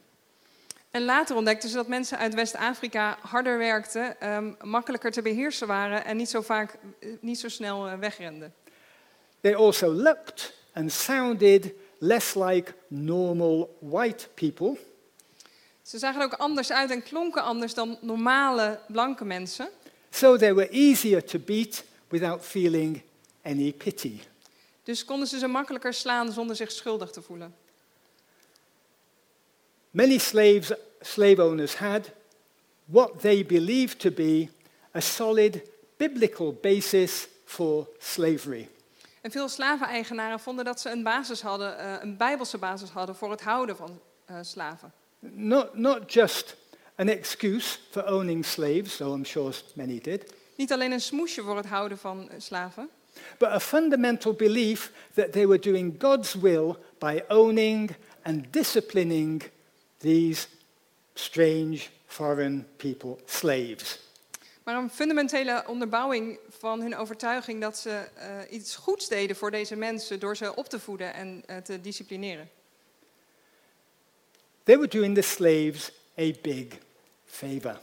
En 0.92 1.06
later 1.06 1.36
ontdekten 1.36 1.70
ze 1.70 1.76
dat 1.76 1.88
mensen 1.88 2.18
uit 2.18 2.34
West-Afrika 2.34 3.18
harder 3.22 3.58
werkten, 3.58 4.20
ehm, 4.22 4.54
makkelijker 4.62 5.12
te 5.12 5.22
beheersen 5.22 5.68
waren 5.68 6.06
en 6.06 6.18
niet 6.18 6.30
zo 6.30 6.42
vaak, 6.42 6.78
eh, 7.00 7.10
niet 7.22 7.40
zo 7.40 7.50
snel 7.50 7.88
eh, 7.88 7.94
wegrenden. 8.00 8.54
They 9.42 9.56
also 9.56 9.94
looked 9.94 10.54
and 10.74 10.92
sounded 10.92 11.74
less 12.00 12.36
like 12.36 12.74
normal 12.88 13.78
white 13.80 14.28
people, 14.34 14.78
Ze 15.82 15.98
zagen 15.98 16.20
er 16.20 16.26
ook 16.26 16.34
anders 16.34 16.72
uit 16.72 16.92
en 16.92 17.04
klonken 17.04 17.44
anders 17.44 17.74
dan 17.74 17.98
normale 18.02 18.80
blanke 18.88 19.26
mensen. 19.26 19.70
so 20.10 20.38
they 20.38 20.54
were 20.54 20.70
easier 20.70 21.24
to 21.24 21.40
beat 21.40 21.84
without 22.08 22.46
feeling 22.46 23.02
any 23.44 23.74
pity. 23.74 24.20
Dus 24.84 25.06
konden 25.06 25.28
ze 25.28 25.40
ze 25.40 25.48
makkelijker 25.48 25.94
slaan 25.94 26.32
zonder 26.32 26.56
zich 26.56 26.72
schuldig 26.72 27.12
te 27.12 27.22
voelen. 27.22 27.56
Many 29.98 30.20
slaves, 30.20 30.72
slave 31.02 31.44
owners 31.44 31.76
had 31.76 32.12
what 32.86 33.22
they 33.22 33.46
believed 33.46 34.00
to 34.00 34.12
be 34.12 34.50
a 34.94 35.02
solid 35.02 35.62
biblical 35.98 36.52
basis 36.62 37.28
for 37.46 37.88
slavery. 38.00 38.70
En 39.22 39.32
veel 39.32 39.50
slaveneigenaren 39.50 40.40
vonden 40.40 40.66
dat 40.66 40.80
ze 40.80 40.90
een 40.90 41.04
basis 41.04 41.42
hadden, 41.42 41.78
eh, 41.80 41.94
een 42.02 42.18
bijbelse 42.18 42.58
basis 42.58 42.90
hadden 42.90 43.16
voor 43.16 43.32
het 43.32 43.42
houden 43.42 43.76
van 43.76 44.00
eh, 44.26 44.38
slaven. 44.42 44.92
Not, 45.20 45.74
not 45.74 46.14
just 46.14 46.56
an 46.96 47.10
excuse 47.10 47.78
for 47.90 48.14
owning 48.14 48.46
slaves, 48.46 48.98
though 48.98 49.18
I'm 49.18 49.26
sure 49.26 49.54
many 49.74 50.00
did, 50.00 50.34
Niet 50.56 50.72
alleen 50.72 50.92
een 50.92 51.02
smoesje 51.02 51.42
voor 51.42 51.56
het 51.56 51.66
houden 51.66 51.98
van 51.98 52.30
eh, 52.30 52.40
slaven, 52.40 52.90
but 53.38 53.50
a 53.50 53.60
fundamental 53.60 54.34
belief 54.34 54.92
that 55.14 55.32
they 55.32 55.48
were 55.48 55.60
doing 55.60 55.96
God's 56.00 56.34
will 56.34 56.76
by 56.98 57.24
owning 57.28 57.96
and 58.24 58.54
disciplining 58.54 59.44
these 59.98 60.48
strange 61.14 61.80
foreign 62.06 62.68
people, 62.76 63.18
slaves. 63.26 64.00
Maar 64.64 64.76
een 64.76 64.90
fundamentele 64.90 65.64
onderbouwing 65.68 66.40
van 66.50 66.82
hun 66.82 66.96
overtuiging 66.96 67.62
dat 67.62 67.78
ze 67.78 67.90
eh, 67.90 68.30
iets 68.50 68.76
goeds 68.76 69.08
deden 69.08 69.36
voor 69.36 69.52
deze 69.52 69.76
mensen 69.76 70.20
door 70.20 70.38
ze 70.38 70.56
op 70.56 70.70
te 70.70 70.80
voeden 70.80 71.14
en 71.14 71.44
eh, 71.46 71.58
te 71.58 71.82
disciplineren. 71.82 72.50
They 74.64 74.76
were 74.76 74.88
doing 74.88 75.16
the 75.16 75.22
slaves 75.22 75.92
a 76.20 76.32
big 76.42 76.66
favor, 77.26 77.80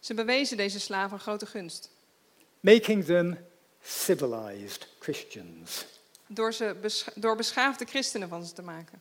Ze 0.00 0.14
bewezen 0.14 0.56
deze 0.56 0.80
slaven 0.80 1.12
een 1.12 1.20
grote 1.22 1.46
gunst. 1.46 1.90
making 2.60 3.04
them 3.04 3.38
civilized 3.82 4.88
Christians. 4.98 5.86
Door, 6.26 6.52
ze 6.52 6.76
door 7.14 7.36
beschaafde 7.36 7.84
christenen 7.84 8.28
van 8.28 8.44
ze 8.44 8.52
te 8.52 8.62
maken. 8.62 9.00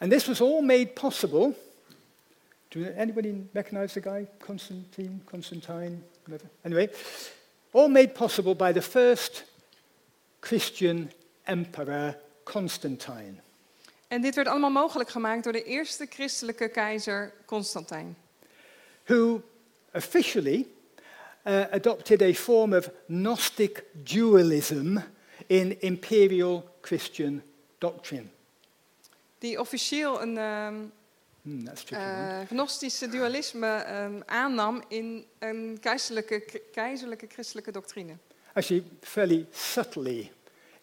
And 0.00 0.10
this 0.10 0.26
was 0.26 0.40
all 0.40 0.62
made 0.62 0.94
possible. 0.94 1.54
Do 2.68 2.84
anybody 2.96 3.48
recognize 3.52 3.92
the 3.92 4.00
guy? 4.00 4.26
Constantine, 4.38 5.20
Constantine, 5.24 6.02
whatever. 6.26 6.50
Anyway, 6.64 6.88
all 7.72 7.88
made 7.88 8.14
possible 8.14 8.54
by 8.54 8.72
the 8.72 8.82
first 8.82 9.44
Christian 10.40 11.10
emperor, 11.44 12.16
Constantine. 12.44 13.40
En 14.08 14.20
dit 14.20 14.34
werd 14.34 14.48
allemaal 14.48 14.70
mogelijk 14.70 15.10
gemaakt 15.10 15.44
door 15.44 15.52
de 15.52 15.64
eerste 15.64 16.06
christelijke 16.10 16.68
keizer 16.68 17.32
Constantijn. 17.46 18.16
who 19.10 19.42
officially 19.94 20.66
uh, 21.44 21.66
adopted 21.72 22.22
a 22.22 22.32
form 22.32 22.72
of 22.72 22.90
Gnostic 23.08 23.84
dualism 24.04 24.98
in 25.48 25.80
imperial 25.80 26.64
Christian 26.80 27.42
doctrine. 27.78 28.30
Die 29.40 29.60
officieel 29.60 30.22
een 30.22 30.38
one. 31.42 31.70
eh, 31.90 32.40
gnostische 32.46 33.08
dualisme 33.08 33.66
ehm, 33.66 34.20
aannam 34.26 34.82
in 34.88 35.24
een 35.38 35.78
keizerlijke, 35.80 36.62
keizerlijke 36.72 37.26
christelijke 37.28 37.70
doctrine. 37.72 38.16
Actually, 38.52 38.84
fairly 39.00 39.46
subtly 39.50 40.32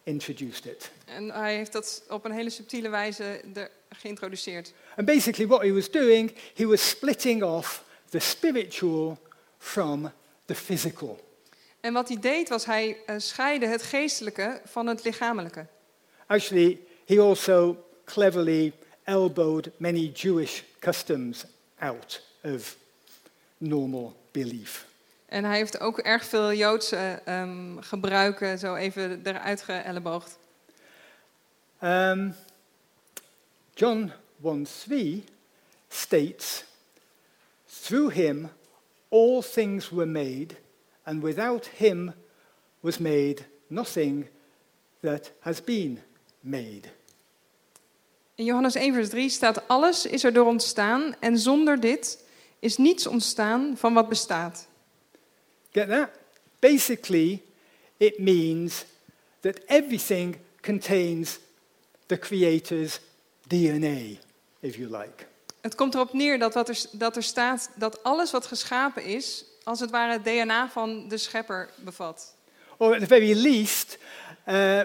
introduced 0.02 0.64
it. 0.64 0.90
En 1.04 1.30
hij 1.30 1.56
heeft 1.56 1.72
dat 1.72 2.02
op 2.08 2.24
een 2.24 2.32
hele 2.32 2.50
subtiele 2.50 2.88
wijze 2.88 3.40
er 3.54 3.70
geïntroduceerd. 3.88 4.72
And 4.96 5.06
basically, 5.06 5.48
what 5.48 5.62
he 5.62 5.72
was 5.72 5.90
doing, 5.90 6.34
he 6.54 6.66
was 6.66 6.88
splitting 6.88 7.42
off 7.42 7.84
the 8.08 8.18
spiritual 8.18 9.18
from 9.58 10.12
the 10.44 10.54
physical. 10.54 11.26
En 11.80 11.92
wat 11.92 12.08
hij 12.08 12.20
deed 12.20 12.48
was 12.48 12.64
hij 12.64 12.96
eh, 13.06 13.14
scheidde 13.18 13.66
het 13.66 13.82
geestelijke 13.82 14.60
van 14.64 14.86
het 14.86 15.04
lichamelijke. 15.04 15.66
Actually, 16.26 16.80
he 17.06 17.18
also 17.20 17.87
cleverly 18.08 18.72
elbowed 19.04 19.72
many 19.78 20.10
Jewish 20.14 20.62
customs 20.80 21.44
out 21.78 22.20
of 22.42 22.76
normal 23.58 24.16
belief. 24.30 24.86
En 25.26 25.44
hij 25.44 25.56
heeft 25.56 25.80
ook 25.80 25.98
erg 25.98 26.24
veel 26.24 26.52
Joodse 26.52 27.20
ehm, 27.24 27.78
gebruiken 27.80 28.58
zo 28.58 28.74
even 28.74 29.20
eruit 29.24 29.62
geëlleboogd. 29.62 30.38
Um, 31.82 32.34
John 33.74 34.12
1:3 34.42 35.24
states, 35.88 36.64
"Through 37.82 38.14
him 38.14 38.50
all 39.08 39.42
things 39.42 39.90
were 39.90 40.06
made, 40.06 40.54
and 41.02 41.22
without 41.22 41.66
him 41.66 42.14
was 42.80 42.98
made 42.98 43.36
nothing 43.66 44.28
that 45.00 45.32
has 45.40 45.64
been 45.64 46.00
made." 46.40 46.97
In 48.38 48.44
Johannes 48.44 48.74
1 48.74 48.94
vers 48.94 49.08
3 49.08 49.30
staat, 49.30 49.68
alles 49.68 50.06
is 50.06 50.24
erdoor 50.24 50.46
ontstaan 50.46 51.14
en 51.20 51.38
zonder 51.38 51.80
dit 51.80 52.24
is 52.58 52.76
niets 52.76 53.06
ontstaan 53.06 53.74
van 53.76 53.94
wat 53.94 54.08
bestaat. 54.08 54.66
Get 55.72 55.88
that? 55.88 56.08
Basically, 56.58 57.42
it 57.96 58.18
means 58.18 58.84
that 59.40 59.58
everything 59.66 60.36
contains 60.60 61.38
the 62.06 62.18
Creator's 62.18 63.00
DNA, 63.46 64.18
if 64.60 64.76
you 64.76 64.90
like. 64.90 65.26
Het 65.60 65.74
komt 65.74 65.94
erop 65.94 66.12
neer 66.12 66.38
dat, 66.38 66.54
wat 66.54 66.68
er, 66.68 66.84
dat 66.92 67.16
er 67.16 67.22
staat 67.22 67.70
dat 67.74 68.02
alles 68.02 68.30
wat 68.30 68.46
geschapen 68.46 69.04
is, 69.04 69.44
als 69.62 69.80
het 69.80 69.90
ware 69.90 70.12
het 70.12 70.24
DNA 70.24 70.68
van 70.68 71.08
de 71.08 71.18
schepper 71.18 71.70
bevat. 71.76 72.34
Or 72.76 72.94
at 72.94 73.00
the 73.00 73.06
very 73.06 73.32
least, 73.32 73.98
uh, 74.48 74.80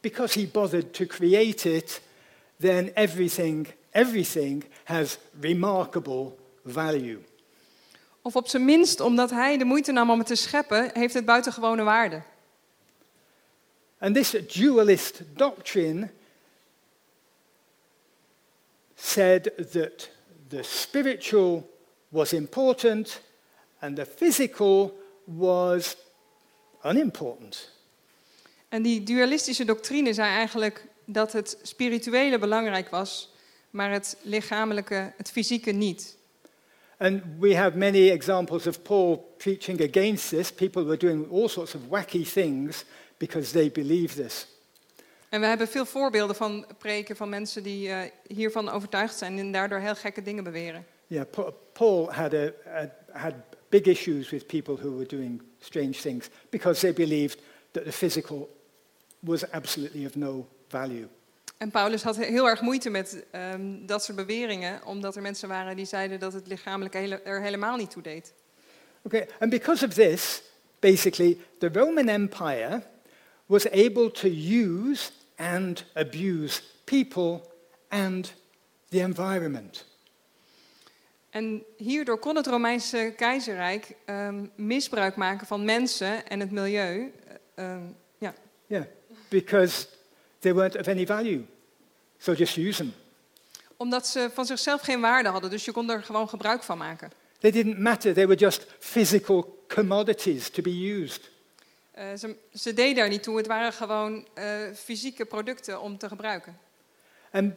because 0.00 0.40
he 0.40 0.46
bothered 0.46 0.92
to 0.94 1.06
create 1.06 1.76
it, 1.76 2.00
then 2.60 2.90
everything, 2.94 3.66
everything 3.90 4.64
has 4.84 5.18
remarkable 5.40 6.36
value. 6.64 7.18
Of 8.22 8.36
op 8.36 8.48
zijn 8.48 8.64
minst, 8.64 9.00
omdat 9.00 9.30
hij 9.30 9.58
de 9.58 9.64
moeite 9.64 9.92
nam 9.92 10.10
om 10.10 10.18
het 10.18 10.26
te 10.26 10.34
scheppen, 10.34 10.90
heeft 10.92 11.14
het 11.14 11.24
buitengewone 11.24 11.82
waarde. 11.82 12.22
And 13.98 14.14
this 14.14 14.30
dualist 14.30 15.20
doctrine 15.34 16.10
said 18.94 19.52
that 19.72 20.10
the 20.48 20.62
spiritual 20.62 21.70
was 22.08 22.32
important 22.32 23.20
and 23.78 23.96
the 23.96 24.06
physical 24.06 24.98
was 25.24 25.96
unimportant. 26.84 27.70
En 28.68 28.82
die 28.82 29.02
dualistische 29.02 29.64
doctrine 29.64 30.12
zei 30.12 30.28
eigenlijk 30.28 30.84
dat 31.10 31.32
het 31.32 31.58
spirituele 31.62 32.38
belangrijk 32.38 32.88
was, 32.88 33.32
maar 33.70 33.90
het 33.90 34.16
lichamelijke, 34.22 35.12
het 35.16 35.30
fysieke 35.30 35.70
niet. 35.70 36.16
And 36.96 37.22
we 37.38 37.56
have 37.56 37.76
many 37.76 38.10
examples 38.10 38.66
of 38.66 38.82
Paul 38.82 39.34
preaching 39.36 39.80
against 39.80 40.28
this. 40.28 40.52
People 40.52 40.84
were 40.84 40.96
doing 40.96 41.30
all 41.32 41.48
sorts 41.48 41.74
of 41.74 41.80
wacky 41.88 42.24
things 42.24 42.84
because 43.16 43.52
they 43.52 43.70
believe 43.70 44.22
this. 44.22 44.46
En 45.28 45.40
we 45.40 45.46
hebben 45.46 45.68
veel 45.68 45.84
voorbeelden 45.86 46.36
van 46.36 46.66
preken 46.78 47.16
van 47.16 47.28
mensen 47.28 47.62
die 47.62 47.88
eh, 47.88 48.10
hiervan 48.26 48.68
overtuigd 48.68 49.18
zijn 49.18 49.38
en 49.38 49.52
daardoor 49.52 49.78
heel 49.78 49.94
gekke 49.94 50.22
dingen 50.22 50.44
beweren. 50.44 50.86
Yeah, 51.06 51.30
Pa- 51.30 51.52
Paul 51.72 52.12
had, 52.12 52.34
a, 52.34 52.52
a, 52.66 52.94
had 53.12 53.34
big 53.68 53.82
issues 53.86 54.30
with 54.30 54.46
people 54.46 54.74
who 54.74 54.96
were 54.96 55.06
doing 55.06 55.42
strange 55.58 55.92
things 55.92 56.28
because 56.50 56.80
they 56.80 56.92
believed 56.92 57.38
that 57.70 57.84
the 57.84 57.92
physical 57.92 58.56
was 59.20 59.50
absolutely 59.50 60.06
of 60.06 60.14
no 60.14 60.46
value. 60.68 61.08
En 61.56 61.70
Paulus 61.70 62.02
had 62.02 62.16
heel 62.16 62.48
erg 62.48 62.60
moeite 62.60 62.90
met 62.90 63.24
ehm, 63.30 63.86
dat 63.86 64.04
soort 64.04 64.16
beweringen, 64.16 64.84
omdat 64.84 65.16
er 65.16 65.22
mensen 65.22 65.48
waren 65.48 65.76
die 65.76 65.84
zeiden 65.86 66.20
dat 66.20 66.32
het 66.32 66.46
lichamelijke 66.46 66.98
hele- 66.98 67.20
er 67.24 67.40
helemaal 67.42 67.76
niet 67.76 67.90
toe 67.90 68.02
deed. 68.02 68.32
Okay, 69.02 69.28
and 69.38 69.50
because 69.50 69.86
of 69.86 69.94
this, 69.94 70.42
basically, 70.78 71.38
the 71.58 71.68
Roman 71.72 72.08
Empire 72.08 72.82
was 73.46 73.70
able 73.70 74.10
to 74.10 74.28
use 74.28 75.10
and 75.36 75.84
abuse 75.94 76.62
people 76.84 77.40
and 77.88 78.34
the 78.88 78.98
environment. 79.00 79.86
En 81.30 81.62
hierdoor 81.76 82.18
kon 82.18 82.36
het 82.36 82.46
Romeinse 82.46 83.12
keizerrijk 83.16 83.94
ehm, 84.04 84.46
misbruik 84.56 85.16
maken 85.16 85.46
van 85.46 85.64
mensen 85.64 86.28
en 86.28 86.40
het 86.40 86.50
milieu. 86.50 87.12
eh, 87.54 87.64
ehm, 87.64 87.82
ja. 88.18 88.34
Yeah, 88.66 88.84
because 89.28 89.86
they 90.38 90.54
weren't 90.54 90.76
of 90.76 90.88
any 90.88 91.06
value. 91.06 91.44
So 92.18 92.34
just 92.34 92.56
use 92.56 92.76
them. 92.76 92.94
Omdat 93.76 94.06
ze 94.06 94.30
van 94.34 94.46
zichzelf 94.46 94.80
geen 94.80 95.00
waarde 95.00 95.28
hadden, 95.28 95.50
dus 95.50 95.64
je 95.64 95.72
kon 95.72 95.90
er 95.90 96.02
gewoon 96.02 96.28
gebruik 96.28 96.62
van 96.62 96.78
maken. 96.78 97.10
They 97.38 97.50
didn't 97.50 97.78
matter, 97.78 98.14
they 98.14 98.26
were 98.26 98.38
just 98.38 98.66
physical 98.78 99.64
commodities 99.68 100.50
to 100.50 100.62
be 100.62 100.70
used. 101.02 101.30
Eh, 101.90 102.14
ze, 102.14 102.36
ze 102.54 102.74
deden 102.74 102.94
daar 102.96 103.08
niet 103.08 103.22
toe, 103.22 103.36
het 103.36 103.46
waren 103.46 103.72
gewoon 103.72 104.26
eh, 104.34 104.44
fysieke 104.74 105.24
producten 105.24 105.80
om 105.80 105.98
te 105.98 106.08
gebruiken. 106.08 106.58
And 107.30 107.54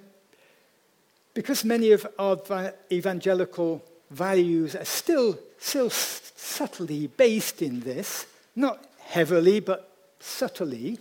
because 1.33 1.67
many 1.67 1.93
of 1.93 2.05
our 2.15 2.39
va- 2.43 2.73
evangelical 2.87 3.83
values 4.11 4.75
are 4.75 4.85
still, 4.85 5.37
still 5.57 5.89
subtly 6.35 7.09
based 7.15 7.61
in 7.61 7.81
this, 7.83 8.25
not 8.53 8.77
heavily, 8.97 9.63
but 9.63 9.79
subtly, 10.19 10.99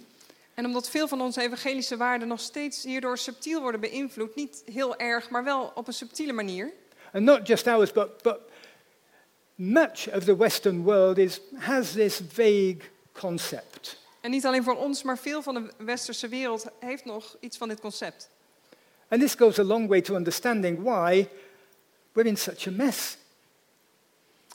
En 0.61 0.67
omdat 0.67 0.90
veel 0.90 1.09
van 1.09 1.21
onze 1.21 1.43
evangelische 1.43 1.97
waarden 1.97 2.29
nog 2.29 2.40
steeds 2.40 2.83
hierdoor 2.83 3.19
subtiel 3.19 3.61
worden 3.61 3.81
beïnvloed, 3.81 4.35
niet 4.35 4.62
heel 4.73 4.97
erg, 4.97 5.31
maar 5.31 5.45
wel 5.45 5.73
op 5.75 5.87
een 5.87 5.93
subtiele 5.93 6.33
manier. 6.33 6.73
and 7.12 7.25
not 7.25 7.47
just 7.47 7.67
ours, 7.67 7.93
but, 7.93 8.23
but 8.23 8.38
much 9.55 10.14
of 10.14 10.25
the 10.25 10.37
Western 10.37 10.83
world 10.83 11.19
is, 11.19 11.40
has 11.55 11.93
this 11.93 12.21
vague 12.33 12.81
concept. 13.12 13.97
En 14.21 14.31
niet 14.31 14.47
alleen 14.47 14.64
voor 14.64 14.76
ons, 14.76 15.02
maar 15.02 15.19
veel 15.19 15.43
van 15.43 15.55
de 15.55 15.73
westerse 15.76 16.29
wereld 16.29 16.67
heeft 16.81 17.05
nog 17.05 17.37
iets 17.40 17.57
van 17.57 17.69
dit 17.69 17.81
concept. 17.81 18.31
And 19.09 19.21
this 19.21 19.35
goes 19.35 19.59
a 19.59 19.64
long 19.64 19.88
way 19.88 20.00
to 20.00 20.14
understanding 20.14 20.83
why 20.83 21.29
we're 22.12 22.29
in 22.29 22.37
such 22.37 22.67
a 22.67 22.71
mess. 22.71 23.17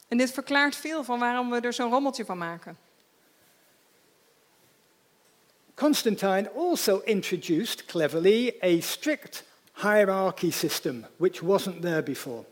En 0.08 0.18
dit 0.18 0.32
verklaart 0.32 0.76
veel 0.76 1.04
van 1.04 1.20
waarom 1.20 1.50
we 1.50 1.60
er 1.60 1.74
zo'n 1.74 1.92
rommeltje 1.92 2.26
van 2.26 2.38
maken. 2.38 2.85
Constantine 5.76 6.50
also 6.56 7.02
introduced 7.04 7.86
cleverly 7.86 8.54
a 8.62 8.80
strict 8.82 9.44
hierarchy 9.74 10.52
system, 10.52 11.06
which 11.18 11.42
wasn't 11.42 11.82
there 11.82 12.04
before. 12.04 12.44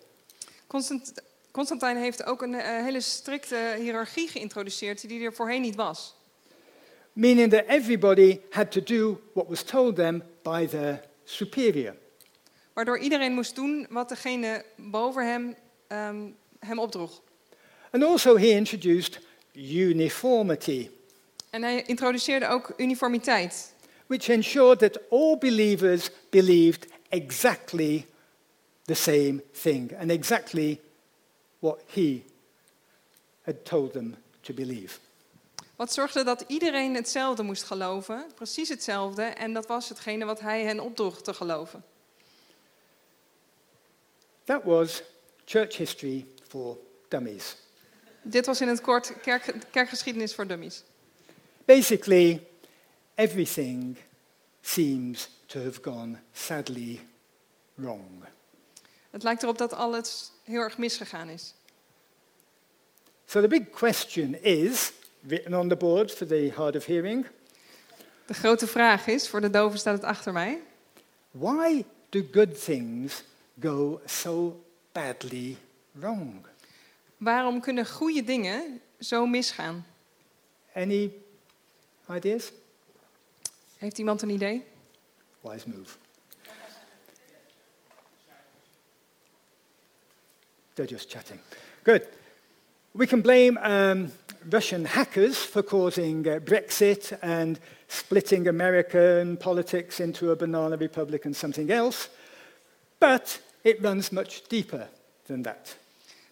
Constant, 0.68 1.14
Constantijn 1.52 1.98
heeft 1.98 2.24
ook 2.24 2.42
een 2.42 2.54
eh, 2.54 2.84
hele 2.84 3.02
strikte 3.02 3.76
hiërarchie 3.78 4.28
geïntroduceerd 4.28 5.08
die 5.08 5.24
er 5.24 5.34
voorheen 5.34 5.62
niet 5.62 5.76
was. 5.76 6.16
meaning 7.14 7.50
that 7.50 7.66
everybody 7.68 8.42
had 8.52 8.72
to 8.72 8.82
do 8.82 9.20
what 9.34 9.50
was 9.50 9.64
told 9.64 9.96
them 9.96 10.24
by 10.44 10.66
their 10.66 11.02
superior. 11.26 11.96
Waardoor 12.74 13.00
iedereen 13.00 13.34
moest 13.34 13.56
doen 13.56 13.88
wat 13.90 14.10
degene 14.10 14.66
boven 14.76 15.28
hem 15.28 15.56
ehm, 15.88 16.30
hem 16.60 16.80
opdroeg. 16.80 17.22
And 17.92 18.04
also, 18.04 18.36
he 18.36 18.48
introduced 18.48 19.20
uniformity, 19.56 20.90
En 21.54 21.62
hij 21.62 21.84
introduceerde 21.84 22.48
ook 22.48 22.74
uniformiteit. 22.78 23.74
which 24.08 24.30
ensured 24.30 24.80
that 24.80 24.98
all 25.10 25.38
believers 25.38 26.10
believed 26.30 26.88
exactly 27.10 28.06
the 28.86 28.94
same 28.96 29.42
thing 29.52 29.92
and 30.00 30.12
exactly 30.12 30.80
what 31.60 31.80
he 31.88 32.24
had 33.46 33.66
told 33.66 33.94
them 33.94 34.16
to 34.42 34.54
believe. 34.54 35.00
Wat 35.76 35.94
zorgde 35.94 36.24
dat 36.24 36.44
iedereen 36.48 36.96
hetzelfde 36.96 37.44
moest 37.44 37.64
geloven, 37.64 38.26
precies 38.36 38.70
hetzelfde, 38.70 39.24
en 39.24 39.54
dat 39.54 39.68
was 39.68 39.90
hetgene 39.90 40.26
wat 40.26 40.40
hij 40.40 40.64
hen 40.64 40.80
opdroeg 40.80 41.22
te 41.22 41.34
geloven. 41.34 41.84
That 44.44 44.64
was 44.64 45.02
church 45.46 45.78
history 45.78 46.26
for 46.48 46.78
dummies. 47.08 47.56
Dit 48.22 48.46
was 48.46 48.62
in 48.62 48.68
het 48.68 48.82
kort 48.82 49.22
kerk, 49.22 49.54
kerkgeschiedenis 49.72 50.36
voor 50.36 50.48
dummies. 50.48 50.84
Basically, 51.66 52.48
everything 53.16 53.98
seems 54.62 55.30
to 55.46 55.60
have 55.60 55.82
gone 55.82 56.20
sadly 56.34 57.00
wrong. 57.76 58.24
Het 59.10 59.24
lijkt 59.24 59.44
erop 59.44 59.58
dat 59.58 59.74
alles 59.74 60.32
heel 60.44 60.62
erg 60.62 60.78
misgegaan 60.78 61.30
is. 61.30 61.54
So 63.26 63.42
the 63.42 63.48
big 63.48 63.70
question 63.70 64.44
is 64.44 64.92
written 65.20 65.54
on 65.54 65.70
the 65.70 65.76
board 65.76 66.12
for 66.12 66.28
the 66.28 66.52
hard 66.56 66.76
of 66.76 66.86
hearing 66.86 67.26
De 68.26 68.34
grote 68.34 68.68
vraag 68.68 69.08
is, 69.08 69.30
voor 69.30 69.42
de 69.42 69.50
doven 69.50 69.80
staat 69.80 69.96
het 69.96 70.04
achter 70.04 70.34
mij, 70.34 70.62
why 71.32 71.86
do 72.10 72.24
good 72.32 72.64
things 72.64 73.24
go 73.60 74.02
so 74.06 74.64
badly 74.92 75.58
wrong? 75.92 76.46
waarom 77.18 77.62
kunnen 77.62 77.86
goede 77.86 78.24
dingen 78.24 78.82
zo 79.00 79.26
misgaan? 79.26 79.86
Any 80.76 81.12
ideas? 82.16 82.52
Heeft 83.78 83.98
iemand 83.98 84.22
een 84.22 84.30
idee? 84.30 84.66
Wise 85.42 85.70
move. 85.70 85.98
They're 90.74 90.90
just 90.90 91.10
chatting. 91.10 91.40
Good. 91.84 92.08
We 92.92 93.08
can 93.08 93.22
blame 93.22 93.58
um, 93.58 94.12
Russian 94.50 94.86
hackers 94.86 95.38
for 95.38 95.64
causing 95.64 96.28
uh, 96.28 96.40
Brexit 96.40 97.18
and 97.22 97.60
splitting 97.88 98.48
American 98.48 99.38
politics 99.38 100.00
into 100.00 100.32
a 100.32 100.36
banana 100.36 100.78
republic 100.78 101.26
and 101.26 101.36
something 101.36 101.72
else, 101.72 102.10
but 103.00 103.40
it 103.64 103.82
runs 103.82 104.12
much 104.12 104.48
deeper 104.50 104.88
than 105.28 105.44
that. 105.44 105.76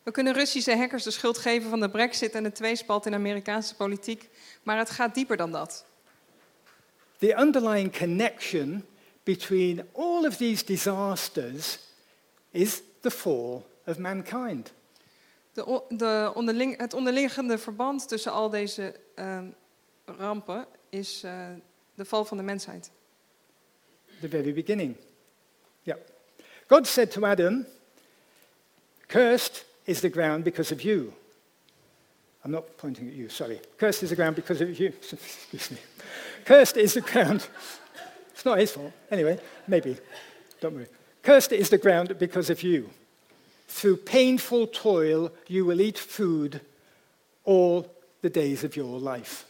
We 0.03 0.11
kunnen 0.11 0.33
Russische 0.33 0.77
hackers 0.77 1.03
de 1.03 1.11
schuld 1.11 1.37
geven 1.37 1.69
van 1.69 1.79
de 1.79 1.89
brexit 1.89 2.33
en 2.33 2.43
de 2.43 2.51
tweespalt 2.51 3.05
in 3.05 3.13
Amerikaanse 3.13 3.75
politiek, 3.75 4.29
maar 4.63 4.77
het 4.77 4.89
gaat 4.89 5.15
dieper 5.15 5.37
dan 5.37 5.51
dat. 5.51 5.85
The 7.17 7.37
underlying 7.37 7.97
connection 7.97 8.85
between 9.23 9.87
all 9.93 10.25
of 10.25 10.35
these 10.35 10.65
disasters 10.65 11.79
is 12.51 12.81
the 12.99 13.11
fall 13.11 13.61
of 13.85 13.97
mankind. 13.97 14.71
De, 15.53 15.81
de 15.89 16.31
onderling, 16.35 16.77
het 16.77 16.93
onderliggende 16.93 17.57
verband 17.57 18.07
tussen 18.07 18.31
al 18.31 18.49
deze 18.49 18.99
ehm, 19.15 19.45
rampen 20.05 20.65
is 20.89 21.23
eh, 21.23 21.47
de 21.93 22.05
val 22.05 22.25
van 22.25 22.37
de 22.37 22.43
mensheid. 22.43 22.91
the 24.21 24.29
very 24.29 24.53
beginning. 24.53 24.95
Yeah. 25.83 25.97
God 26.67 26.87
said 26.87 27.11
to 27.11 27.25
Adam, 27.25 27.65
Cursed 29.07 29.65
is 29.85 30.01
the 30.01 30.09
ground 30.09 30.43
because 30.43 30.71
of 30.71 30.83
you. 30.83 31.13
I'm 32.43 32.51
not 32.51 32.77
pointing 32.77 33.07
at 33.07 33.13
you, 33.13 33.29
sorry. 33.29 33.59
Cursed 33.77 34.03
is 34.03 34.09
the 34.09 34.15
ground 34.15 34.35
because 34.35 34.61
of 34.61 34.79
you. 34.79 34.87
Excuse 34.97 35.71
me. 35.71 35.77
Cursed 36.45 36.77
is 36.77 36.93
the 36.93 37.01
ground. 37.01 37.47
It's 38.33 38.45
not 38.45 38.57
his 38.57 38.71
fault. 38.71 38.91
Anyway, 39.11 39.37
maybe. 39.67 39.97
Don't 40.59 40.73
worry. 40.73 40.87
Cursed 41.21 41.51
is 41.51 41.69
the 41.69 41.77
ground 41.77 42.17
because 42.17 42.49
of 42.49 42.63
you. 42.63 42.89
Through 43.67 43.97
painful 43.97 44.67
toil, 44.67 45.31
you 45.47 45.63
will 45.65 45.79
eat 45.79 45.99
food 45.99 46.59
all 47.43 47.85
the 48.21 48.29
days 48.29 48.63
of 48.63 48.75
your 48.75 48.99
life. 48.99 49.45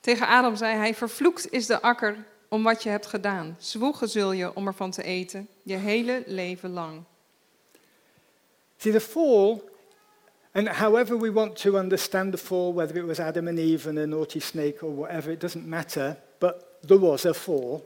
Tegen 0.00 0.26
Adam 0.26 0.56
zei 0.56 0.76
hij: 0.76 0.94
Vervloekt 0.94 1.52
is 1.52 1.66
de 1.66 1.80
akker 1.80 2.24
om 2.48 2.62
wat 2.62 2.82
je 2.82 2.88
hebt 2.88 3.06
gedaan. 3.06 3.56
Zwoegen 3.58 4.08
zul 4.08 4.32
je 4.32 4.54
om 4.54 4.66
ervan 4.66 4.90
te 4.90 5.02
eten, 5.02 5.48
je 5.62 5.76
hele 5.76 6.22
leven 6.26 6.70
lang. 6.70 7.02
See, 8.78 8.92
the 8.92 9.00
fall, 9.00 9.62
and 10.52 10.68
however 10.68 11.16
we 11.16 11.30
want 11.30 11.56
to 11.62 11.76
understand 11.78 12.32
the 12.32 12.38
fall, 12.38 12.72
whether 12.74 12.96
it 12.98 13.06
was 13.06 13.18
Adam 13.18 13.48
and 13.48 13.58
Eve 13.58 13.88
and 13.88 13.98
a 13.98 14.06
naughty 14.06 14.40
snake 14.40 14.82
or 14.82 14.90
whatever, 14.94 15.32
it 15.32 15.40
doesn't 15.40 15.66
matter, 15.66 16.16
but 16.38 16.78
there 16.86 16.98
was 17.00 17.24
a 17.26 17.34
fall. 17.34 17.84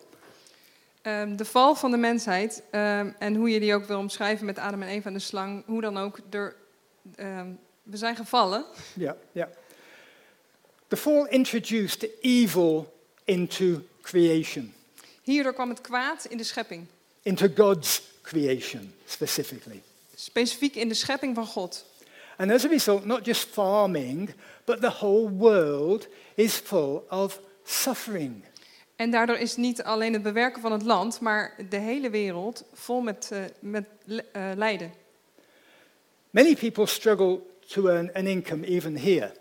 Ehm, 1.03 1.37
de 1.37 1.45
val 1.45 1.75
van 1.75 1.91
de 1.91 1.97
mensheid, 1.97 2.63
ehm, 2.71 3.11
en 3.19 3.35
hoe 3.35 3.51
je 3.51 3.61
die 3.61 3.75
ook 3.75 3.85
wil 3.85 3.99
omschrijven 3.99 4.47
met 4.47 4.59
Adam 4.59 4.83
en 4.83 4.89
Eva 4.89 5.07
en 5.09 5.13
de 5.15 5.19
slang, 5.21 5.63
hoe 5.67 5.81
dan 5.81 5.97
ook, 5.99 6.19
er, 6.31 6.55
ehm, 7.17 7.47
we 7.83 7.97
zijn 7.97 8.17
gevallen. 8.17 8.65
Yeah, 8.95 9.15
yeah. 9.33 9.49
The 10.89 10.97
fall 10.97 11.27
introduced 11.29 12.09
evil 12.21 12.95
into 13.25 13.81
creation, 14.01 14.73
Hierdoor 15.23 15.53
kwam 15.55 15.69
het 15.69 15.81
kwaad 15.81 16.25
in 16.25 16.37
de 16.37 16.45
schepping. 16.45 16.87
into 17.23 17.49
God's 17.57 18.03
creation 18.23 18.93
specifically. 19.07 19.83
Specifiek 20.21 20.75
in 20.75 20.89
de 20.89 20.95
schepping 20.95 21.35
van 21.35 21.47
God. 21.47 21.85
And 22.37 22.51
as 22.51 22.65
a 22.65 22.69
result, 22.69 23.05
not 23.05 23.25
just 23.25 23.49
farming, 23.49 24.31
but 24.65 24.81
the 24.81 24.91
whole 24.91 25.31
world 25.31 26.09
is 26.35 26.55
full 26.55 27.03
of 27.09 27.41
suffering. 27.65 28.45
En 28.97 29.11
daardoor 29.11 29.37
is 29.37 29.57
niet 29.57 29.83
alleen 29.83 30.13
het 30.13 30.23
bewerken 30.23 30.61
van 30.61 30.73
het 30.73 30.83
land, 30.83 31.21
maar 31.21 31.55
de 31.69 31.77
hele 31.77 32.11
wereld 32.11 32.65
vol 32.73 33.01
met, 33.01 33.29
eh, 33.33 33.41
met 33.61 33.85
eh, 34.33 34.51
lijden. 34.57 34.93
Many 36.31 36.55
people 36.57 36.87
struggle 36.87 37.41
to 37.67 37.87
earn 37.87 38.11
an 38.15 38.27
income 38.27 38.67
even 38.67 38.97
here, 38.97 39.33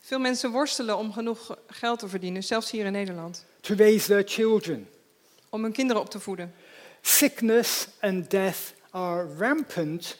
Veel 0.00 0.18
mensen 0.18 0.50
worstelen 0.50 0.96
om 0.98 1.12
genoeg 1.12 1.58
geld 1.66 1.98
te 1.98 2.08
verdienen, 2.08 2.44
zelfs 2.44 2.70
hier 2.70 2.84
in 2.84 2.92
Nederland. 2.92 3.44
to 3.60 3.74
raise 3.74 4.06
their 4.06 4.22
children. 4.26 4.88
Om 5.48 5.62
hun 5.62 5.72
kinderen 5.72 6.02
op 6.02 6.10
te 6.10 6.20
voeden. 6.20 6.54
Sickness 7.00 7.86
and 8.00 8.30
death 8.30 8.74
are 8.94 9.26
rampant 9.26 10.16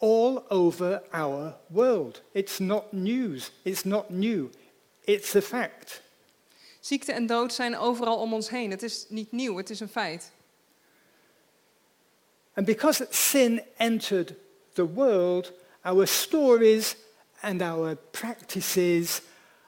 all 0.00 0.44
over 0.50 1.02
our 1.12 1.54
world. 1.70 2.20
It's 2.34 2.58
not 2.58 2.92
news. 2.92 3.50
It's 3.64 3.84
not 3.84 4.10
new. 4.10 4.50
It's 5.04 5.34
a 5.34 5.42
fact. 5.42 6.02
Ziekte 6.80 7.12
en 7.12 7.26
dood 7.26 7.52
zijn 7.52 7.76
overal 7.76 8.16
om 8.16 8.32
ons 8.32 8.48
heen. 8.48 8.70
Het 8.70 8.82
is 8.82 9.06
niet 9.08 9.32
nieuw, 9.32 9.56
het 9.56 9.70
is 9.70 9.80
een 9.80 9.88
feit. 9.88 10.30
And 12.54 12.66
because 12.66 13.06
sin 13.10 13.62
entered 13.76 14.34
the 14.72 14.92
world, 14.92 15.52
our 15.84 16.06
stories 16.06 16.96
and 17.40 17.62
our 17.62 17.96
practices 18.10 19.20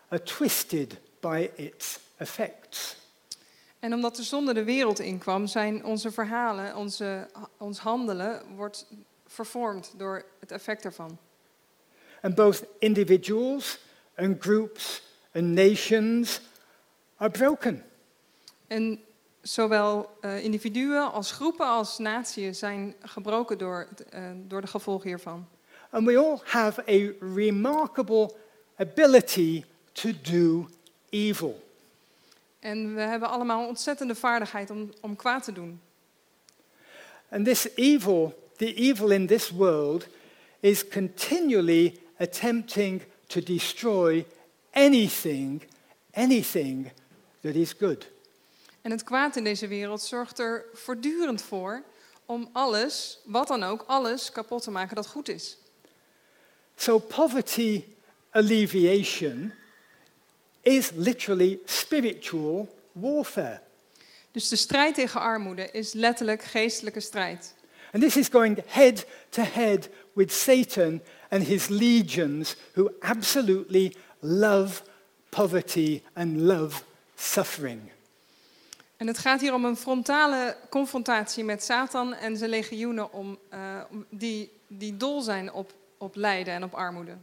are 0.08 0.22
twisted 0.22 0.98
by 1.20 1.50
its 1.56 1.98
effects. 2.16 2.96
En 3.80 3.94
omdat 3.94 4.16
de 4.16 4.22
zonde 4.22 4.54
de 4.54 4.64
wereld 4.64 4.98
inkwam, 4.98 5.46
zijn 5.46 5.84
onze 5.84 6.10
verhalen, 6.10 6.76
onze, 6.76 7.28
ons 7.56 7.78
handelen, 7.78 8.42
wordt 8.56 8.86
vervormd 9.26 9.92
door 9.96 10.24
het 10.40 10.52
effect 10.52 10.84
ervan. 10.84 11.18
And 12.22 12.34
both 12.34 12.64
individuals 12.78 13.78
and 14.16 14.42
groups 14.42 15.02
and 15.34 15.44
nations 15.44 16.40
are 17.16 17.30
broken. 17.30 17.84
En 18.66 19.00
zowel 19.40 20.10
eh, 20.20 20.44
individuen 20.44 21.12
als 21.12 21.32
groepen 21.32 21.66
als 21.66 21.98
naties 21.98 22.58
zijn 22.58 22.94
gebroken 23.02 23.58
door, 23.58 23.88
eh, 24.10 24.22
door 24.46 24.60
de 24.60 24.66
gevolgen 24.66 25.08
hiervan. 25.08 25.48
And 25.90 26.06
we 26.06 26.18
all 26.18 26.40
have 26.44 26.80
a 26.88 27.12
remarkable 27.34 28.34
ability 28.76 29.64
to 29.92 30.10
do 30.22 30.68
evil. 31.08 31.69
En 32.60 32.94
we 32.94 33.00
hebben 33.00 33.28
allemaal 33.28 33.62
een 33.62 33.68
ontzettende 33.68 34.14
vaardigheid 34.14 34.70
om, 34.70 34.92
om 35.00 35.16
kwaad 35.16 35.44
te 35.44 35.52
doen. 35.52 35.80
And 37.28 37.44
this 37.44 37.68
evil, 37.74 38.50
the 38.56 38.74
evil 38.74 39.10
in 39.10 39.26
this 39.26 39.50
world, 39.50 40.06
is 40.60 40.88
continually 40.88 42.00
attempting 42.18 43.02
to 43.26 43.42
destroy 43.42 44.26
anything, 44.72 45.62
anything 46.12 46.92
that 47.40 47.54
is 47.54 47.72
good. 47.72 48.08
En 48.82 48.90
het 48.90 49.04
kwaad 49.04 49.36
in 49.36 49.44
deze 49.44 49.68
wereld 49.68 50.02
zorgt 50.02 50.38
er 50.38 50.64
voortdurend 50.72 51.42
voor 51.42 51.82
om 52.26 52.48
alles, 52.52 53.18
wat 53.24 53.48
dan 53.48 53.62
ook, 53.62 53.84
alles 53.86 54.32
kapot 54.32 54.62
te 54.62 54.70
maken 54.70 54.96
dat 54.96 55.06
goed 55.06 55.28
is. 55.28 55.58
So 56.76 56.98
poverty 56.98 57.84
alleviation 58.30 59.52
is 60.62 60.90
literally 60.94 61.58
spiritual 61.64 62.68
warfare. 62.92 63.60
Dus 64.32 64.48
de 64.48 64.56
strijd 64.56 64.94
tegen 64.94 65.20
armoede 65.20 65.70
is 65.70 65.92
letterlijk 65.92 66.42
geestelijke 66.42 67.00
strijd. 67.00 67.54
And 67.92 68.02
this 68.02 68.16
is 68.16 68.28
going 68.28 68.62
head 68.66 69.06
to 69.28 69.42
head 69.42 69.88
with 70.12 70.32
Satan 70.32 71.02
and 71.28 71.42
his 71.42 71.68
legions 71.68 72.56
who 72.74 72.90
absolutely 73.00 73.94
love 74.20 74.82
poverty 75.28 76.02
and 76.12 76.36
love 76.36 76.82
suffering. 77.16 77.80
En 78.96 79.06
het 79.06 79.18
gaat 79.18 79.40
hier 79.40 79.54
om 79.54 79.64
een 79.64 79.76
frontale 79.76 80.56
confrontatie 80.68 81.44
met 81.44 81.62
Satan 81.62 82.14
en 82.14 82.36
zijn 82.36 82.50
legioenen 82.50 83.12
om, 83.12 83.38
om- 83.90 84.06
die, 84.10 84.52
die 84.66 84.96
dol 84.96 85.20
zijn 85.20 85.52
op, 85.52 85.72
op 85.98 86.14
lijden 86.14 86.54
en 86.54 86.62
op 86.62 86.74
armoede. 86.74 87.16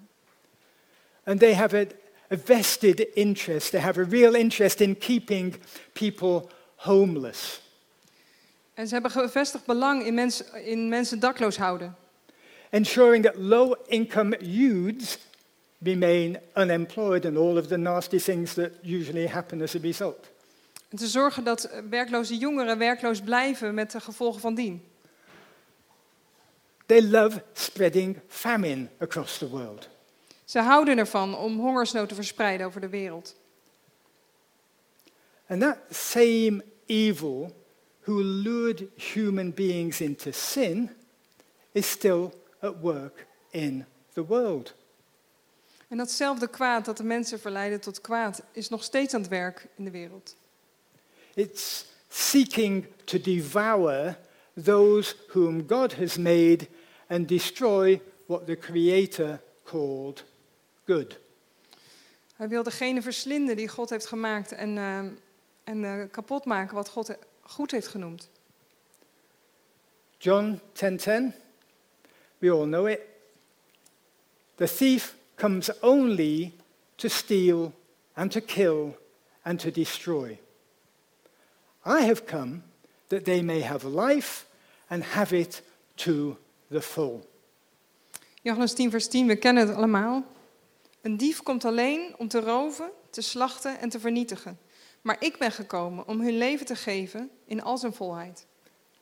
And 1.23 1.39
they 1.39 1.55
have 1.55 1.87
a, 2.31 2.37
vested 2.45 3.07
interest, 3.13 3.71
they 3.71 3.81
have 3.81 4.01
a 4.01 4.05
real 4.09 4.35
interest 4.35 4.81
in 4.81 4.97
keeping 4.97 5.55
people 5.93 6.49
homeless. 6.75 7.61
En 8.73 8.87
ze 8.87 8.93
hebben 8.93 9.11
gevestigd 9.11 9.65
belang 9.65 10.05
in, 10.05 10.13
mens, 10.13 10.43
in 10.65 10.89
mensen 10.89 11.19
dakloos 11.19 11.57
houden. 11.57 11.95
ensuring 12.71 13.23
that 13.23 13.37
low 13.37 13.75
income 13.87 14.35
youths 14.41 15.17
remain 15.81 16.37
unemployed 16.55 17.25
and 17.25 17.37
all 17.37 17.57
of 17.57 17.67
the 17.67 17.77
nasty 17.77 18.19
things 18.19 18.53
that 18.55 18.71
usually 18.83 19.27
happen 19.27 19.61
as 19.61 19.75
a 19.75 19.79
result. 19.79 20.29
En 20.89 20.97
te 20.97 21.07
zorgen 21.07 21.43
dat 21.43 21.69
werkloze 21.89 22.37
jongeren 22.37 22.77
werkloos 22.77 23.21
blijven 23.21 23.73
met 23.73 23.91
de 23.91 23.99
gevolgen 23.99 24.41
van 24.41 24.55
dien. 24.55 24.83
They 26.85 27.01
love 27.01 27.43
spreading 27.53 28.19
famine 28.27 28.87
across 28.99 29.37
the 29.37 29.49
world. 29.49 29.87
Ze 30.47 30.59
houden 30.59 30.97
ervan 30.97 31.35
om 31.35 31.59
hongersnood 31.59 32.09
te 32.09 32.15
verspreiden 32.15 32.65
over 32.65 32.81
de 32.81 32.89
wereld. 32.89 33.35
And 35.47 35.61
that 35.61 35.77
same 35.89 36.63
evil 36.85 37.55
who 37.99 38.21
lured 38.21 38.87
human 39.13 39.53
beings 39.53 40.01
into 40.01 40.31
sin 40.31 40.89
is 41.71 41.89
still 41.89 42.31
at 42.59 42.79
work 42.81 43.27
in 43.49 43.85
the 44.13 44.25
world. 44.25 44.73
En 45.87 45.97
datzelfde 45.97 46.47
kwaad 46.47 46.85
dat 46.85 46.97
de 46.97 47.03
mensen 47.03 47.39
verleiden 47.39 47.81
tot 47.81 48.01
kwaad 48.01 48.41
is 48.51 48.69
nog 48.69 48.83
steeds 48.83 49.13
aan 49.13 49.21
het 49.21 49.29
werk 49.29 49.67
in 49.75 49.83
de 49.83 49.91
wereld. 49.91 50.35
It's 51.33 51.85
seeking 52.09 52.87
to 53.03 53.21
devour 53.21 54.17
those 54.63 55.15
whom 55.27 55.67
God 55.67 55.95
has 55.95 56.17
made 56.17 56.67
and 57.07 57.27
destroy 57.27 58.01
what 58.25 58.45
the 58.45 58.55
Creator 58.55 59.41
called 59.63 60.23
good. 60.87 61.19
Hij 62.35 62.47
wil 62.47 62.63
degene 62.63 63.01
verslinden 63.01 63.55
die 63.55 63.67
God 63.67 63.89
heeft 63.89 64.05
gemaakt 64.05 64.51
en, 64.51 64.77
eh, 64.77 64.97
en 65.63 65.83
eh, 65.83 66.11
kapot 66.11 66.45
maken 66.45 66.75
wat 66.75 66.89
God 66.89 67.15
goed 67.41 67.71
heeft 67.71 67.87
genoemd. 67.87 68.29
John 70.17 70.59
10:10 70.73 71.33
We 72.37 72.51
all 72.51 72.65
know 72.65 72.87
it. 72.87 72.99
The 74.55 74.67
thief 74.77 75.15
comes 75.35 75.79
only 75.79 76.53
to 76.95 77.07
steal 77.07 77.73
and 78.13 78.31
to 78.31 78.39
kill 78.39 78.97
and 79.41 79.59
to 79.59 79.71
destroy. 79.71 80.39
I 81.85 82.05
have 82.05 82.23
come 82.23 82.61
that 83.07 83.23
they 83.23 83.41
may 83.41 83.61
have 83.61 83.87
life 83.87 84.45
and 84.87 85.03
have 85.03 85.37
it 85.37 85.63
to 85.95 86.37
the 86.69 86.81
full. 86.81 87.27
Johannes 88.41 88.73
10, 88.73 88.91
vers 88.91 89.07
10, 89.07 89.27
we 89.27 89.35
kennen 89.35 89.67
het 89.67 89.75
allemaal. 89.75 90.25
Een 91.07 91.17
dief 91.17 91.43
komt 91.43 91.65
alleen 91.65 92.15
om 92.17 92.27
te 92.27 92.39
roven, 92.39 92.91
te 93.09 93.21
slachten 93.21 93.79
en 93.79 93.89
te 93.89 93.99
vernietigen. 93.99 94.59
Maar 95.01 95.15
ik 95.19 95.37
ben 95.37 95.51
gekomen 95.51 96.07
om 96.07 96.21
hun 96.21 96.37
leven 96.37 96.65
te 96.65 96.75
geven 96.75 97.29
in 97.45 97.61
al 97.61 97.77
zijn 97.77 97.93
volheid. 97.93 98.45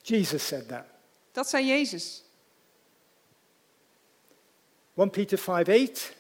Jesus 0.02 0.48
said 0.48 0.68
that. 0.68 0.84
Dat 1.32 1.50
zei 1.50 1.66
Jezus. 1.66 2.24
1 4.96 5.10
Peter 5.10 5.38
5 5.38 5.68
8 5.68 6.16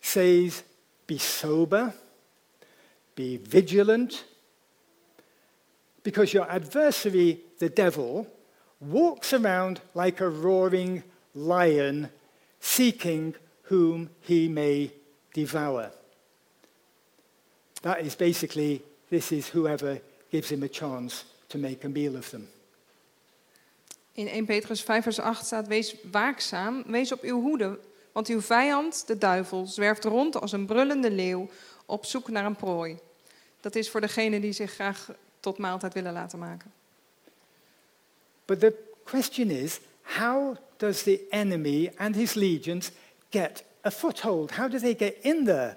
says, 0.00 0.62
Be 1.04 1.18
sober, 1.18 1.94
be 3.14 3.40
vigilant, 3.48 4.24
because 6.02 6.32
your 6.32 6.50
adversary, 6.50 7.40
the 7.58 7.72
devil, 7.72 8.26
walks 8.78 9.32
around 9.32 9.80
like 9.92 10.24
a 10.24 10.28
roaring 10.28 11.02
lion, 11.32 12.10
seeking 12.58 13.36
whom 13.70 14.08
he 14.20 14.48
may 14.48 14.90
devour. 15.32 15.90
That 17.82 18.00
is 18.00 18.16
basically, 18.16 18.82
this 19.08 19.30
is 19.30 19.48
whoever 19.48 20.00
gives 20.30 20.50
him 20.50 20.62
a 20.62 20.68
chance 20.68 21.24
to 21.48 21.58
make 21.58 21.84
a 21.84 21.88
meal 21.88 22.16
of 22.16 22.30
them. 22.30 22.48
In 24.12 24.26
1 24.26 24.44
Petrus 24.46 24.80
5, 24.80 25.02
vers 25.02 25.20
8 25.20 25.46
staat: 25.46 25.66
Wees 25.68 25.96
waakzaam, 26.10 26.84
wees 26.86 27.12
op 27.12 27.22
uw 27.22 27.40
hoede. 27.40 27.78
Want 28.12 28.28
uw 28.28 28.40
vijand, 28.40 29.06
de 29.06 29.18
duivel, 29.18 29.66
zwerft 29.66 30.04
rond 30.04 30.40
als 30.40 30.52
een 30.52 30.66
brullende 30.66 31.10
leeuw 31.10 31.48
op 31.86 32.04
zoek 32.04 32.28
naar 32.28 32.44
een 32.44 32.56
prooi. 32.56 32.98
Dat 33.60 33.74
is 33.74 33.90
voor 33.90 34.00
degenen 34.00 34.40
die 34.40 34.52
zich 34.52 34.72
graag 34.72 35.10
tot 35.40 35.58
maaltijd 35.58 35.94
willen 35.94 36.12
laten 36.12 36.38
maken. 36.38 36.72
But 38.44 38.60
the 38.60 38.74
question 39.04 39.50
is 39.50 39.80
how 40.02 40.56
does 40.76 41.02
the 41.02 41.26
enemy 41.30 41.92
and 41.96 42.14
his 42.14 42.34
legions 42.34 42.90
get 43.30 43.64
a 43.86 43.90
foothold? 43.90 44.50
How 44.50 44.70
do 44.70 44.78
they 44.78 44.94
get 44.98 45.14
in 45.20 45.44
there? 45.44 45.76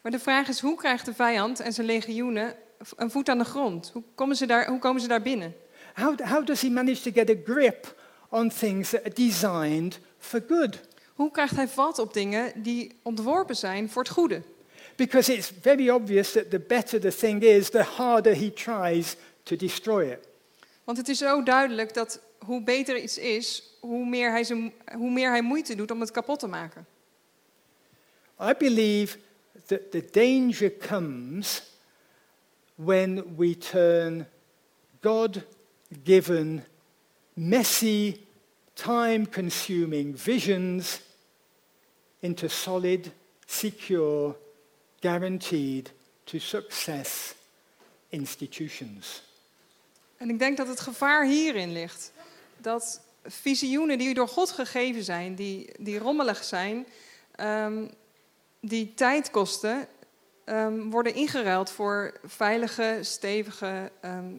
Maar 0.00 0.12
de 0.12 0.18
vraag 0.18 0.48
is: 0.48 0.60
hoe 0.60 0.76
krijgt 0.76 1.04
de 1.04 1.14
vijand 1.14 1.60
en 1.60 1.72
zijn 1.72 1.86
legioenen 1.86 2.54
een 2.96 3.10
voet 3.10 3.28
aan 3.28 3.38
de 3.38 3.44
grond? 3.44 3.90
Hoe 3.92 4.02
komen 4.14 4.36
ze 4.36 4.46
daar, 4.46 4.66
hoe 4.66 4.78
komen 4.78 5.00
ze 5.00 5.08
daar 5.08 5.22
binnen? 5.22 5.54
How, 5.94 6.20
how 6.20 6.46
does 6.46 6.60
he 6.60 6.68
manage 6.68 7.02
to 7.02 7.10
get 7.10 7.30
a 7.30 7.52
grip 7.52 8.00
on 8.28 8.48
things 8.48 8.90
that 8.90 9.00
are 9.04 9.14
designed 9.14 9.98
for 10.18 10.44
good? 10.48 10.80
Hoe 11.14 11.30
krijgt 11.30 11.56
hij 11.56 11.68
vat 11.68 11.98
op 11.98 12.14
dingen 12.14 12.62
die 12.62 12.98
ontworpen 13.02 13.56
zijn 13.56 13.90
voor 13.90 14.02
het 14.02 14.12
goede? 14.12 14.42
Because 14.96 15.36
it's 15.36 15.52
very 15.60 15.88
obvious 15.88 16.32
that 16.32 16.50
the 16.50 16.58
better 16.58 17.00
the 17.00 17.14
thing 17.14 17.42
is, 17.42 17.70
the 17.70 17.82
harder 17.82 18.36
he 18.36 18.52
tries 18.52 19.16
to 19.42 19.56
destroy 19.56 20.10
it. 20.10 20.18
Want 20.84 20.98
het 20.98 21.08
is 21.08 21.18
zo 21.18 21.42
duidelijk 21.42 21.94
dat 21.94 22.20
hoe 22.38 22.62
beter 22.62 22.98
iets 22.98 23.18
is, 23.18 23.71
hoe 23.82 24.06
meer 24.06 24.30
hij, 24.30 24.44
zijn, 24.44 24.72
hoe 24.94 25.10
meer 25.10 25.30
hij 25.30 25.42
moeite 25.42 25.74
doet 25.74 25.90
om 25.90 26.00
het 26.00 26.10
kapot 26.10 26.38
te 26.38 26.46
maken. 26.46 26.86
I 28.40 28.54
believe 28.58 29.18
that 29.66 29.90
the 29.90 30.08
danger 30.12 30.72
comes 30.88 31.62
when 32.74 33.36
we 33.36 33.58
turn 33.58 34.26
God 35.00 35.42
given, 36.04 36.64
messy, 37.34 38.20
time 38.74 39.26
consuming 39.26 40.14
visions 40.16 41.00
into 42.20 42.48
solid, 42.48 43.12
secure, 43.46 44.36
guaranteed 45.00 45.90
to 46.24 46.38
success 46.38 47.34
institutions. 48.08 49.22
En 50.16 50.30
ik 50.30 50.38
denk 50.38 50.56
dat 50.56 50.68
het 50.68 50.80
gevaar 50.80 51.26
hierin 51.26 51.72
ligt. 51.72 52.12
Dat 52.58 53.00
visioenen 53.24 53.98
die 53.98 54.14
door 54.14 54.28
God 54.28 54.50
gegeven 54.50 55.04
zijn, 55.04 55.34
die, 55.34 55.72
die 55.78 55.98
rommelig 55.98 56.44
zijn, 56.44 56.86
ehm, 57.34 57.84
die 58.60 58.94
tijd 58.94 59.30
kosten, 59.30 59.88
ehm, 60.44 60.90
worden 60.90 61.14
ingeruild 61.14 61.70
voor 61.70 62.20
veilige, 62.24 62.98
stevige 63.02 63.90
ehm, 64.00 64.34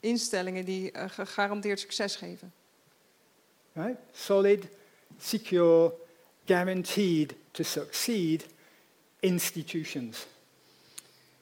instellingen 0.00 0.64
die 0.64 0.92
eh, 0.92 1.10
gegarandeerd 1.10 1.80
succes 1.80 2.16
geven. 2.16 2.52
Right? 3.72 3.98
Solid, 4.12 4.64
secure, 5.18 5.92
guaranteed 6.44 7.34
to 7.50 7.62
succeed 7.62 8.46
institutions. 9.20 10.26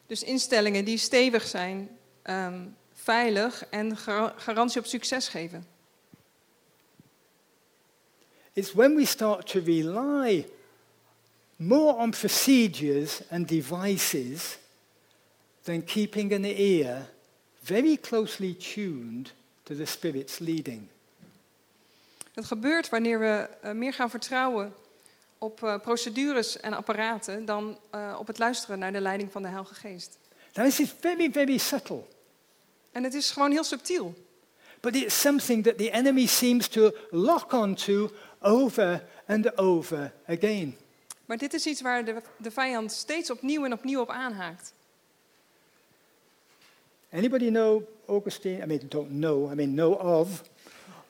Dus 0.06 0.22
instellingen 0.22 0.84
die 0.84 0.98
stevig 0.98 1.46
zijn, 1.46 1.98
veilig 2.94 3.64
en 3.70 3.96
gar- 3.96 4.34
garantie 4.36 4.80
op 4.80 4.86
succes 4.86 5.28
geven. 5.28 5.71
It's 8.52 8.72
when 8.72 8.96
we 8.96 9.04
start 9.04 9.46
to 9.46 9.60
rely 9.60 10.46
more 11.56 11.94
on 11.96 12.10
procedures 12.10 13.22
and 13.30 13.46
devices 13.46 14.58
than 15.64 15.84
keeping 15.84 16.32
an 16.32 16.44
ear 16.44 17.06
very 17.62 17.96
closely 17.96 18.54
tuned 18.54 19.32
to 19.64 19.74
the 19.74 19.86
Spirit's 19.86 20.38
leading. 20.38 20.88
Dat 22.34 22.44
gebeurt 22.44 22.88
wanneer 22.88 23.18
we 23.18 23.48
eh, 23.60 23.72
meer 23.72 23.92
gaan 23.92 24.10
vertrouwen 24.10 24.74
op 25.38 25.62
eh, 25.62 25.80
procedures 25.80 26.60
en 26.60 26.72
apparaten 26.72 27.44
dan 27.44 27.78
eh, 27.90 28.16
op 28.18 28.26
het 28.26 28.38
luisteren 28.38 28.78
naar 28.78 28.92
de 28.92 29.00
leiding 29.00 29.32
van 29.32 29.42
de 29.42 29.48
Heilige 29.48 29.74
Geest. 29.74 30.18
Now, 30.54 30.64
this 30.64 30.80
is 30.80 30.94
very, 31.00 31.32
very 31.32 31.58
subtle, 31.58 32.02
En 32.90 33.04
het 33.04 33.14
is 33.14 33.30
gewoon 33.30 33.50
heel 33.50 33.64
subtiel. 33.64 34.14
but 34.80 34.96
it's 34.96 35.20
something 35.20 35.62
that 35.62 35.78
the 35.78 35.90
enemy 35.90 36.26
seems 36.26 36.68
to 36.68 36.92
lock 37.10 37.52
onto 37.52 38.10
over 38.42 39.04
and 39.26 39.58
over 39.58 40.12
again. 40.28 40.76
Maar 41.26 41.38
dit 41.38 41.54
is 41.54 41.66
iets 41.66 41.80
waar 41.80 42.04
de, 42.04 42.22
de 42.36 42.50
vijand 42.50 42.92
steeds 42.92 43.30
opnieuw 43.30 43.64
en 43.64 43.72
opnieuw 43.72 44.00
op 44.00 44.10
aanhaakt. 44.10 44.72
Anybody 47.12 47.48
know 47.48 47.82
Augustine? 48.06 48.62
I 48.62 48.66
mean, 48.66 48.80
don't 48.88 49.10
know, 49.10 49.50
I 49.50 49.54
mean, 49.54 49.74
know 49.74 49.92
of. 50.00 50.42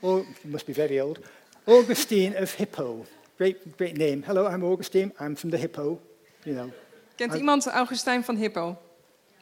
You 0.00 0.24
must 0.42 0.66
be 0.66 0.74
very 0.74 1.00
old. 1.00 1.18
Augustine 1.64 2.40
of 2.40 2.56
Hippo. 2.56 3.04
Great, 3.36 3.56
great 3.76 3.96
name. 3.96 4.22
Hello, 4.24 4.46
I'm 4.46 4.62
Augustine. 4.64 5.12
I'm 5.20 5.36
from 5.36 5.50
the 5.50 5.56
Hippo. 5.56 6.00
You 6.42 6.56
know. 6.56 6.70
Kent 7.14 7.34
iemand 7.34 7.66
Augustijn 7.66 8.24
van 8.24 8.36
Hippo? 8.36 8.60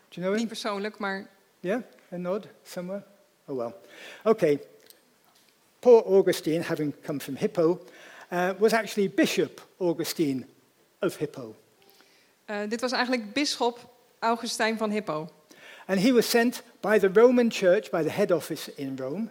Do 0.09 0.21
you 0.21 0.27
know 0.27 0.31
Niet 0.31 0.39
him? 0.39 0.49
persoonlijk, 0.49 0.99
maar 0.99 1.29
Yeah? 1.61 1.83
A 2.13 2.17
nod 2.17 2.47
somewhere? 2.63 3.03
Oh, 3.47 3.57
well. 3.57 3.75
Okay. 4.25 4.61
Poor 5.81 6.03
Augustine, 6.03 6.63
having 6.63 6.95
come 7.07 7.21
from 7.21 7.37
Hippo, 7.37 7.81
uh, 8.33 8.53
was 8.59 8.73
actually 8.73 9.09
Bishop 9.09 9.61
Augustine 9.79 10.47
of 11.01 11.17
Hippo. 11.17 11.55
eh, 12.45 12.69
dit 12.69 12.81
was 12.81 12.93
eigenlijk 12.93 13.33
bisschop 13.33 13.79
Augustijn 14.19 14.79
van 14.79 14.91
Hippo. 14.91 15.29
And 15.87 16.01
he 16.01 16.13
was 16.13 16.31
sent 16.31 16.63
by 16.81 16.99
the 16.99 17.11
Roman 17.13 17.51
Church, 17.51 17.91
by 17.91 18.03
the 18.03 18.11
head 18.11 18.31
office 18.31 18.73
in 18.75 18.97
Rome, 18.99 19.27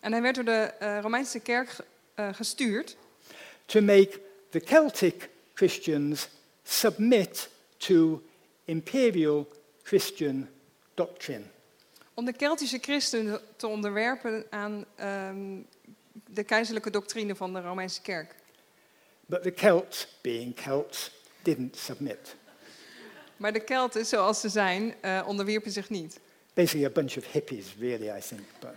En 0.00 0.12
hij 0.12 0.22
werd 0.22 0.34
door 0.34 0.44
de 0.44 0.72
eh, 0.78 0.98
Romeinse 1.00 1.40
kerk 1.40 1.76
eh, 2.14 2.28
gestuurd 2.32 2.96
to 3.66 3.80
make 3.80 4.20
the 4.50 4.60
Celtic 4.64 5.28
Christians 5.54 6.28
submit 6.64 7.48
to 7.76 8.22
imperial 8.64 9.48
Christian 9.82 10.48
doctrine. 10.94 11.42
om 12.14 12.24
de 12.24 12.32
Keltische 12.32 12.78
christenen 12.78 13.40
te 13.56 13.66
onderwerpen 13.66 14.44
aan 14.50 14.84
ehm, 14.96 15.60
de 16.34 16.44
keizerlijke 16.44 16.90
doctrine 16.90 17.34
van 17.34 17.52
de 17.52 17.60
Romeinse 17.60 18.00
kerk. 18.00 18.34
But 19.26 19.42
the 19.42 19.52
Celts, 19.56 20.06
being 20.20 20.58
Celts, 20.60 21.10
didn't 21.42 21.76
submit. 21.76 22.36
Maar 23.36 23.52
de 23.52 23.60
Kelten, 23.60 24.06
zoals 24.06 24.40
ze 24.40 24.48
zijn, 24.48 24.94
eh, 25.00 25.22
onderwierpen 25.26 25.70
zich 25.72 25.90
niet. 25.90 26.20
Basically, 26.54 26.86
a 26.86 26.90
bunch 26.90 27.16
of 27.16 27.32
hippies, 27.32 27.66
really, 27.78 28.16
I 28.18 28.20
think. 28.20 28.40
But, 28.60 28.70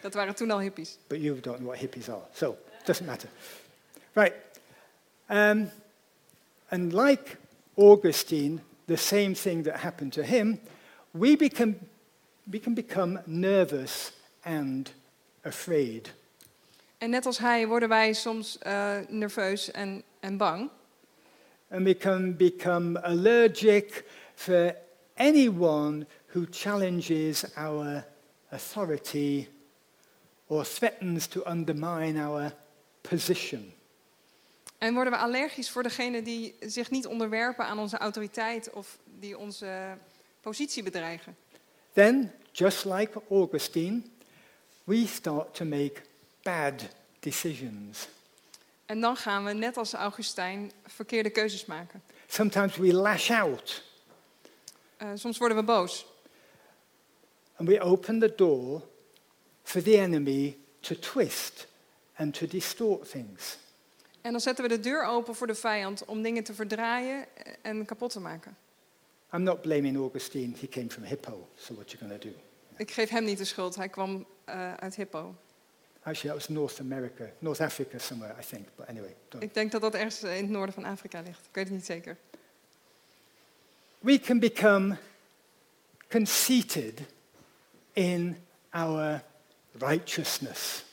Dat 0.00 0.14
waren 0.14 0.34
toen 0.34 0.50
al 0.50 0.60
hippies. 0.60 0.98
but 1.06 1.20
you 1.20 1.40
don't 1.40 1.56
know 1.56 1.68
what 1.68 1.80
hippies 1.80 2.08
are, 2.08 2.22
so 2.34 2.56
it 2.80 2.86
doesn't 2.86 3.06
matter. 3.06 3.28
Right. 4.12 4.34
Um, 5.28 5.70
and 6.68 6.92
like 6.92 7.36
Augustine, 7.74 8.60
the 8.84 8.96
same 8.96 9.34
thing 9.34 9.64
that 9.64 9.76
happened 9.76 10.12
to 10.12 10.22
him, 10.22 10.60
we, 11.10 11.36
become, 11.36 11.74
we 12.50 12.60
can 12.60 12.74
become 12.74 13.20
nervous 13.26 14.12
and 14.44 14.90
afraid. 15.44 16.10
En 17.00 17.10
net 17.10 17.26
als 17.26 17.38
hij 17.38 17.66
worden 17.66 17.88
wij 17.88 18.12
soms 18.12 18.58
eh, 18.58 18.96
nerveus 19.08 19.70
en, 19.70 20.02
en 20.20 20.36
bang. 20.36 20.70
And 21.70 21.84
we 21.84 21.96
can 21.96 22.36
become 22.36 23.02
allergic 23.02 24.04
for 24.34 24.76
anyone 25.16 26.06
who 26.26 26.44
challenges 26.50 27.54
our 27.54 28.04
authority 28.50 29.48
or 30.46 30.64
threatens 30.64 31.26
to 31.26 31.42
undermine 31.46 32.24
our 32.24 32.54
position. 33.00 33.72
En 34.78 34.94
worden 34.94 35.12
we 35.12 35.18
allergisch 35.18 35.70
voor 35.70 35.82
degenen 35.82 36.24
die 36.24 36.56
zich 36.60 36.90
niet 36.90 37.06
onderwerpen 37.06 37.64
aan 37.64 37.78
onze 37.78 37.98
autoriteit 37.98 38.70
of 38.70 38.98
die 39.18 39.38
onze 39.38 39.96
positie 40.40 40.82
bedreigen. 40.82 41.36
Then, 41.92 42.32
just 42.52 42.84
like 42.84 43.20
Augustine, 43.30 44.02
we 44.84 45.06
start 45.06 45.54
to 45.54 45.64
make 45.64 45.92
bad 46.42 46.82
decisions. 47.20 48.08
En 48.86 49.00
dan 49.00 49.16
gaan 49.16 49.44
we, 49.44 49.52
net 49.52 49.76
als 49.76 49.92
Augustijn, 49.92 50.72
verkeerde 50.86 51.30
keuzes 51.30 51.64
maken. 51.66 52.02
Sometimes 52.26 52.76
we 52.76 52.92
lash 52.94 53.30
out 53.30 53.88
Eh, 54.96 55.08
soms 55.14 55.38
worden 55.38 55.56
we 55.56 55.62
boos. 55.62 56.06
and 57.56 57.68
we 57.68 57.80
open 57.80 58.18
the 58.18 58.32
door 58.36 58.82
for 59.62 59.82
the 59.82 59.96
enemy 59.98 60.56
to 60.80 60.94
twist 60.98 61.66
and 62.14 62.34
to 62.34 62.46
distort 62.46 63.10
things. 63.10 63.58
En 64.20 64.30
dan 64.30 64.40
zetten 64.40 64.64
we 64.64 64.70
de 64.70 64.80
deur 64.80 65.04
open 65.04 65.34
voor 65.34 65.46
de 65.46 65.54
vijand 65.54 66.04
om 66.04 66.22
dingen 66.22 66.44
te 66.44 66.54
verdraaien 66.54 67.26
en 67.62 67.84
kapot 67.84 68.10
te 68.12 68.20
maken. 68.20 68.56
I'm 69.32 69.42
not 69.42 69.60
blaming 69.60 69.96
Augustine, 69.96 70.54
he 70.60 70.68
came 70.68 70.90
from 70.90 71.02
Hippo, 71.04 71.48
so 71.56 71.74
what 71.74 71.90
you 71.90 72.18
to 72.18 72.28
do? 72.28 72.34
Ik 72.76 72.90
geef 72.90 73.08
hem 73.08 73.24
niet 73.24 73.38
de 73.38 73.44
schuld, 73.44 73.74
hij 73.76 73.88
kwam 73.88 74.26
eh, 74.44 74.74
uit 74.74 74.94
Hippo. 74.96 75.34
Actually, 76.02 76.28
that 76.28 76.34
was 76.34 76.48
North 76.48 76.80
America, 76.80 77.30
North 77.38 77.60
Africa 77.60 77.98
somewhere, 77.98 78.34
I 78.40 78.42
think. 78.42 78.66
But 78.76 78.88
anyway, 78.88 79.14
don't. 79.28 79.42
Ik 79.42 79.54
denk 79.54 79.72
dat 79.72 79.80
dat 79.80 79.94
ergens 79.94 80.22
in 80.22 80.28
het 80.28 80.48
noorden 80.48 80.74
van 80.74 80.84
Afrika 80.84 81.20
ligt. 81.20 81.46
Ik 81.46 81.54
weet 81.54 81.64
het 81.64 81.74
niet 81.74 81.86
zeker. 81.86 82.16
we 84.00 84.18
can 84.18 84.38
become 84.38 84.96
conceited 86.08 87.06
in 87.94 88.36
our 88.72 89.22
righteousness. 89.78 90.84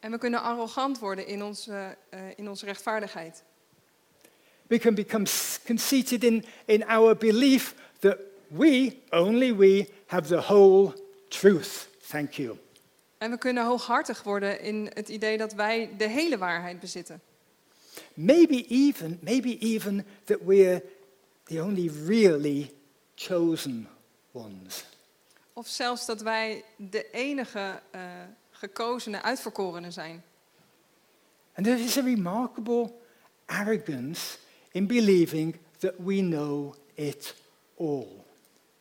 En 0.00 0.10
we 0.10 0.18
kunnen 0.18 0.42
arrogant 0.42 0.98
worden 0.98 1.26
in 1.26 1.42
onze, 1.42 1.96
eh, 2.10 2.20
in 2.36 2.48
onze 2.48 2.64
rechtvaardigheid. 2.64 3.42
We 4.66 4.78
can 4.78 4.94
become 4.94 5.26
conceited 5.66 6.24
in, 6.24 6.44
in 6.64 6.84
our 6.86 7.16
belief 7.16 7.74
that 7.98 8.18
we, 8.48 8.96
only 9.10 9.56
we, 9.56 9.88
have 10.06 10.28
the 10.28 10.40
whole 10.40 10.94
truth. 11.28 11.88
Thank 12.00 12.32
you. 12.32 12.58
En 13.22 13.30
we 13.30 13.38
kunnen 13.38 13.64
hooghartig 13.64 14.22
worden 14.22 14.60
in 14.60 14.90
het 14.94 15.08
idee 15.08 15.38
dat 15.38 15.52
wij 15.52 15.90
de 15.96 16.08
hele 16.08 16.38
waarheid 16.38 16.80
bezitten. 16.80 17.20
Maybe 18.14 18.66
even, 18.68 19.18
maybe 19.20 19.58
even 19.58 20.06
that 20.24 20.38
we're 20.44 20.82
the 21.44 21.62
only 21.62 21.90
really 22.06 22.72
chosen 23.14 23.88
ones. 24.32 24.84
Of 25.52 25.66
zelfs 25.66 26.06
dat 26.06 26.20
wij 26.20 26.64
de 26.76 27.10
enige 27.10 27.80
eh 27.90 28.00
gekozene, 28.50 29.22
uitverkorenen 29.22 29.92
zijn. 29.92 30.24
And 31.54 31.66
there 31.66 31.80
is 31.80 31.98
a 31.98 32.02
remarkable 32.02 32.92
arrogance 33.46 34.38
in 34.70 34.86
believing 34.86 35.56
that 35.78 35.94
we 35.98 36.20
know 36.20 36.74
it 36.94 37.34
all. 37.78 38.06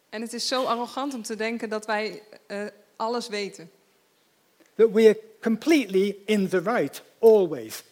En 0.09 0.21
het 0.21 0.33
is 0.33 0.47
zo 0.47 0.63
arrogant 0.63 1.13
om 1.13 1.21
te 1.21 1.35
denken 1.35 1.69
dat 1.69 1.85
wij 1.85 2.21
eh, 2.47 2.65
alles 2.95 3.27
weten. 3.27 3.71
That 4.81 4.91
we 4.91 5.07
are 5.07 5.17
completely 5.41 6.17
in 6.25 6.49
the 6.49 6.59
right, 6.59 7.01
always. 7.19 7.83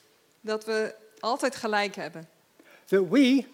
Dat 0.41 0.65
we 0.65 0.95
altijd 1.19 1.55
gelijk 1.55 1.95
hebben. 1.95 2.29
That 2.85 3.09
we, 3.09 3.45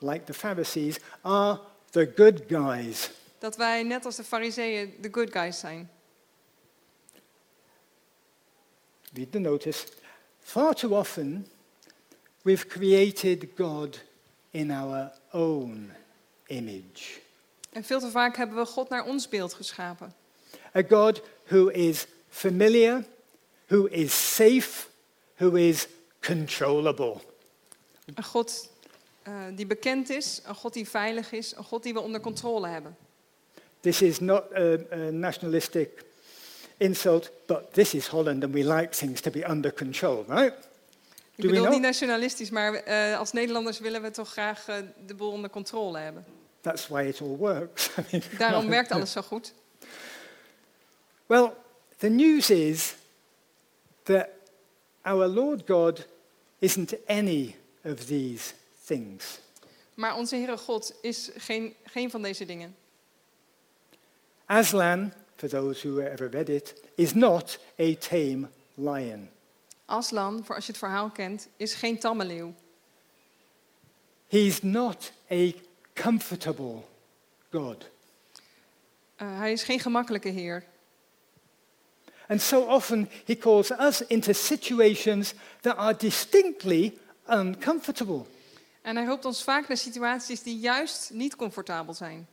like 0.00 0.24
the 0.24 0.34
Pharisees, 0.34 0.98
are 1.20 1.60
the 1.90 2.12
good 2.16 2.42
guys. 2.48 3.10
Dat 3.38 3.56
wij 3.56 3.82
net 3.82 4.04
als 4.04 4.16
de 4.16 4.24
fariseeën 4.24 4.94
de 5.00 5.08
good 5.12 5.32
guys 5.32 5.58
zijn. 5.58 5.90
Read 9.12 9.32
the 9.32 9.38
notice. 9.38 9.86
Far 10.40 10.74
too 10.74 10.98
often, 10.98 11.46
we've 12.42 12.66
created 12.66 13.46
God 13.56 14.00
in 14.50 14.70
our 14.70 15.12
own 15.30 15.92
image. 16.46 17.20
En 17.70 17.84
veel 17.84 18.00
te 18.00 18.10
vaak 18.10 18.36
hebben 18.36 18.56
we 18.56 18.64
God 18.64 18.88
naar 18.88 19.04
ons 19.04 19.28
beeld 19.28 19.54
geschapen. 19.54 20.14
A 20.76 20.82
God 20.88 21.22
who 21.44 21.68
is 21.68 22.06
familiar, 22.32 23.04
who 23.68 23.86
is 23.86 24.34
safe, 24.34 24.88
who 25.36 25.54
is 25.54 25.86
controllable. 26.20 27.20
Een 28.14 28.24
God 28.24 28.70
eh, 29.22 29.34
die 29.54 29.66
bekend 29.66 30.10
is, 30.10 30.40
een 30.44 30.54
God 30.54 30.72
die 30.72 30.88
veilig 30.88 31.32
is, 31.32 31.56
een 31.56 31.64
God 31.64 31.82
die 31.82 31.92
we 31.92 32.00
onder 32.00 32.20
controle 32.20 32.68
hebben. 32.68 32.96
This 33.80 34.02
is 34.02 34.20
not 34.20 34.42
a, 34.54 34.78
a 34.92 35.10
nationalistic 35.10 36.04
insult, 36.76 37.30
but 37.46 37.72
this 37.72 37.94
is 37.94 38.06
Holland 38.06 38.44
and 38.44 38.52
we 38.52 38.74
like 38.74 38.96
things 38.96 39.20
to 39.20 39.30
be 39.30 39.48
under 39.50 39.72
control, 39.72 40.24
right? 40.28 40.54
Ik 41.34 41.42
Do 41.42 41.48
bedoel 41.48 41.68
niet 41.68 41.80
nationalistisch, 41.80 42.50
maar 42.50 42.74
eh, 42.74 43.18
als 43.18 43.32
Nederlanders 43.32 43.78
willen 43.78 44.02
we 44.02 44.10
toch 44.10 44.30
graag 44.30 44.68
eh, 44.68 44.76
de 45.06 45.14
boel 45.14 45.30
onder 45.30 45.50
controle 45.50 45.98
hebben. 45.98 46.24
That's 46.60 46.88
why 46.88 47.02
it 47.02 47.20
all 47.20 47.36
works. 47.36 47.90
Daarom 48.38 48.68
werkt 48.78 48.90
alles 48.90 49.12
zo 49.12 49.22
goed. 49.22 49.52
Well, 51.26 51.52
the 52.02 52.10
news 52.10 52.50
is 52.50 52.96
that 54.04 54.34
our 55.04 55.28
Lord 55.28 55.66
God 55.66 56.04
isn't 56.60 56.94
any 57.08 57.54
of 57.84 58.06
these 58.06 58.54
things. 58.86 59.40
Maar 59.94 60.16
onze 60.16 60.36
Heere 60.36 60.56
God 60.56 60.94
is 61.02 61.30
geen, 61.36 61.74
geen 61.84 62.10
van 62.10 62.22
deze 62.22 62.44
dingen. 62.44 62.76
Aslan, 64.46 65.12
for 65.36 65.48
those 65.48 65.88
who 65.88 66.00
ever 66.00 66.28
read 66.30 66.48
it, 66.48 66.74
is 66.94 67.14
not 67.14 67.58
a 67.78 67.94
tame 67.94 68.48
lion. 68.74 69.28
Aslan, 69.84 70.44
voor 70.44 70.54
als 70.54 70.66
je 70.66 70.72
het 70.72 70.80
verhaal 70.80 71.10
kent, 71.10 71.48
is 71.56 71.74
geen 71.74 71.98
tamme 71.98 72.24
leeuw. 72.24 72.54
He's 74.28 74.62
not 74.62 75.12
a 75.30 75.52
comfortable 75.94 76.82
God. 77.50 77.88
Uh, 79.22 79.38
hij 79.38 79.52
is 79.52 79.62
geen 79.62 79.80
gemakkelijke 79.80 80.28
Heer. 80.28 80.64
And 82.32 82.40
so 82.40 82.66
often 82.66 83.08
he 83.26 83.34
calls 83.34 83.70
us 83.70 84.00
into 84.00 84.32
situations 84.32 85.34
that 85.62 85.76
are 85.76 85.92
distinctly 85.92 86.98
uncomfortable. 87.28 88.26
En 88.82 88.96
hij 88.96 89.04
roept 89.04 89.24
ons 89.24 89.42
vaak 89.42 89.68
naar 89.68 89.76
situaties 89.76 90.42
die 90.42 90.58
juist 90.58 91.10
niet 91.12 91.36
comfortabel 91.36 91.94
zijn. 91.94 92.26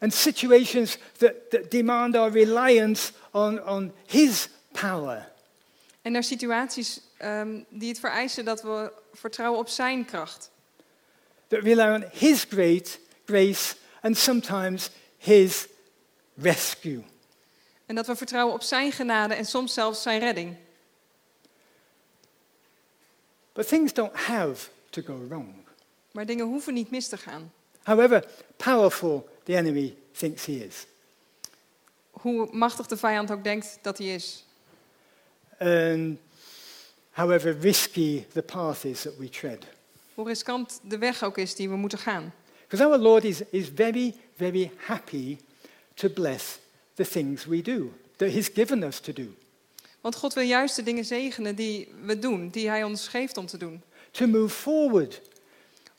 And 0.00 0.14
situations 0.14 0.98
that, 1.18 1.50
that 1.50 1.70
demand 1.70 2.16
our 2.16 2.30
reliance 2.30 3.12
on, 3.30 3.66
on 3.66 3.92
his 4.06 4.48
power. 4.72 5.28
En 6.02 6.12
naar 6.12 6.24
situaties 6.24 7.00
um, 7.22 7.64
die 7.68 7.88
het 7.88 7.98
vereisen 7.98 8.44
dat 8.44 8.62
we 8.62 8.92
vertrouwen 9.12 9.60
op 9.60 9.68
zijn 9.68 10.04
kracht. 10.04 10.50
That 11.46 11.62
rely 11.62 11.94
on 11.94 12.04
his 12.12 12.44
great 12.48 12.98
grace 13.24 13.74
and 14.00 14.16
sometimes 14.18 14.90
his 15.18 15.66
rescue. 16.34 17.04
En 17.86 17.94
dat 17.94 18.06
we 18.06 18.16
vertrouwen 18.16 18.54
op 18.54 18.62
zijn 18.62 18.92
genade 18.92 19.34
en 19.34 19.44
soms 19.44 19.74
zelfs 19.74 20.02
zijn 20.02 20.20
redding. 20.20 20.56
But 23.52 23.68
things 23.68 23.92
don't 23.92 24.16
have 24.16 24.68
to 24.90 25.02
go 25.02 25.26
wrong. 25.28 25.54
Maar 26.12 26.26
dingen 26.26 26.46
hoeven 26.46 26.74
niet 26.74 26.90
mis 26.90 27.08
te 27.08 27.16
gaan. 27.16 27.52
However 27.82 28.26
powerful 28.56 29.28
the 29.42 29.56
enemy 29.56 29.96
thinks 30.12 30.46
he 30.46 30.52
is. 30.52 30.86
Hoe 32.10 32.48
machtig 32.52 32.86
de 32.86 32.96
vijand 32.96 33.30
ook 33.30 33.44
denkt 33.44 33.78
dat 33.82 33.98
hij 33.98 34.14
is. 34.14 34.44
And 35.58 36.18
however 37.10 37.58
risky 37.58 38.24
the 38.32 38.42
path 38.42 38.84
is 38.84 39.02
that 39.02 39.16
we 39.16 39.28
tread. 39.28 39.64
Hoe 40.14 40.26
riskant 40.26 40.80
de 40.82 40.98
weg 40.98 41.22
ook 41.22 41.38
is 41.38 41.54
die 41.54 41.68
we 41.68 41.76
moeten 41.76 41.98
gaan. 41.98 42.32
Because 42.68 42.84
our 42.84 42.98
Lord 42.98 43.24
is, 43.24 43.40
is 43.50 43.68
very, 43.74 44.14
very 44.36 44.72
happy 44.76 45.38
to 45.94 46.08
bless 46.08 46.58
the 46.94 47.04
things 47.04 47.44
we 47.44 47.62
do, 47.62 47.92
that 48.16 48.30
He's 48.30 48.50
given 48.54 48.82
us 48.82 49.00
to 49.00 49.12
do. 49.12 49.34
Want 50.00 50.16
God 50.16 50.34
wil 50.34 50.44
juist 50.44 50.76
de 50.76 50.82
dingen 50.82 51.04
zegenen 51.04 51.54
die 51.54 51.88
we 52.02 52.18
doen, 52.18 52.48
die 52.48 52.68
Hij 52.68 52.82
ons 52.82 53.08
geeft 53.08 53.36
om 53.36 53.46
te 53.46 53.56
doen. 53.56 53.82
To 54.10 54.26
move 54.26 54.54
forward. 54.54 55.20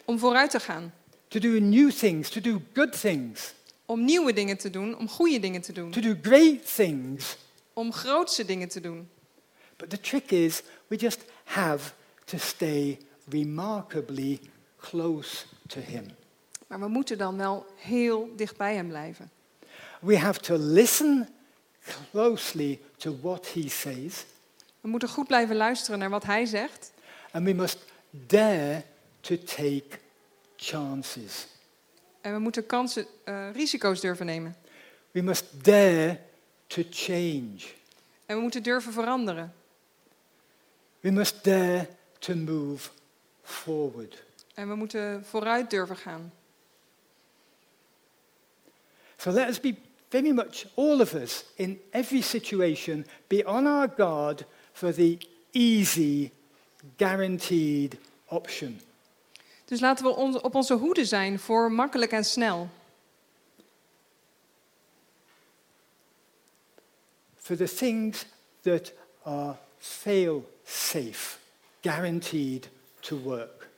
Om 0.05 0.19
vooruit 0.19 0.51
te 0.51 0.59
gaan. 0.59 0.93
To 1.27 1.39
do 1.39 1.59
new 1.59 1.91
things, 1.91 2.29
to 2.29 2.41
do 2.41 2.61
good 2.73 2.99
things. 2.99 3.53
Om 3.85 4.05
nieuwe 4.05 4.33
dingen 4.33 4.57
te 4.57 4.69
doen, 4.69 4.97
om 4.97 5.09
goede 5.09 5.39
dingen 5.39 5.61
te 5.61 5.73
doen. 5.73 5.91
To 5.91 6.01
do 6.01 6.15
great 6.21 6.75
things. 6.75 7.37
Om 7.73 7.93
grootse 7.93 8.45
dingen 8.45 8.67
te 8.67 8.81
doen. 8.81 9.09
But 9.77 9.89
the 9.89 9.99
trick 9.99 10.31
is, 10.31 10.61
we 10.87 10.95
just 10.95 11.19
have 11.43 11.91
to 12.25 12.37
stay 12.37 12.97
remarkably 13.29 14.39
close 14.77 15.45
to 15.67 15.79
Him. 15.79 16.05
Maar 16.67 16.79
we 16.79 16.87
moeten 16.87 17.17
dan 17.17 17.37
wel 17.37 17.65
heel 17.75 18.29
dicht 18.35 18.57
bij 18.57 18.75
Hem 18.75 18.87
blijven. 18.87 19.31
We 20.01 20.17
have 20.17 20.39
to 20.39 20.55
listen 20.57 21.27
closely 22.11 22.79
to 22.97 23.17
what 23.21 23.47
He 23.53 23.69
says. 23.69 24.25
We 24.81 24.87
moeten 24.87 25.09
goed 25.09 25.27
blijven 25.27 25.55
luisteren 25.55 25.99
naar 25.99 26.09
wat 26.09 26.23
Hij 26.23 26.45
zegt. 26.45 26.91
And 27.31 27.45
we 27.45 27.53
must 27.53 27.77
dare 28.09 28.83
to 29.21 29.37
take 29.37 29.83
chances. 30.55 31.47
En 32.21 32.33
we 32.33 32.39
moeten 32.39 32.65
kansen, 32.65 33.05
uh, 33.25 33.51
risico's 33.51 33.99
durven 33.99 34.25
nemen. 34.25 34.55
We 35.11 35.21
must 35.21 35.45
dare 35.63 36.19
to 36.67 36.83
change. 36.89 37.59
En 38.25 38.35
we 38.35 38.41
moeten 38.41 38.63
durven 38.63 38.93
veranderen. 38.93 39.53
We 40.99 41.11
must 41.11 41.43
dare 41.43 41.87
to 42.19 42.35
move 42.35 42.89
forward. 43.43 44.23
En 44.53 44.67
we 44.67 44.75
moeten 44.75 45.25
vooruit 45.25 45.69
durven 45.69 45.97
gaan. 45.97 46.33
So 49.17 49.31
let 49.31 49.49
us 49.49 49.59
be 49.59 49.75
very 50.09 50.31
much, 50.31 50.65
all 50.75 51.01
of 51.01 51.13
us, 51.13 51.43
in 51.57 51.79
every 51.91 52.21
situation, 52.21 53.05
be 53.27 53.43
on 53.45 53.67
our 53.67 53.87
guard 53.97 54.45
for 54.73 54.93
the 54.93 55.17
easy, 55.51 56.31
guaranteed 56.97 57.97
option. 58.29 58.79
Dus 59.65 59.79
laten 59.79 60.05
we 60.05 60.15
on 60.15 60.41
op 60.43 60.55
onze 60.55 60.73
hoede 60.73 61.05
zijn 61.05 61.39
voor 61.39 61.71
makkelijk 61.71 62.11
en 62.11 62.25
snel. 62.25 62.69
For 67.35 67.55
the 67.55 67.73
things 67.73 68.25
that 68.61 68.91
are 69.23 69.55
fail 69.77 70.49
safe, 70.63 71.37
guaranteed 71.81 72.69
to 72.99 73.17
work. 73.17 73.69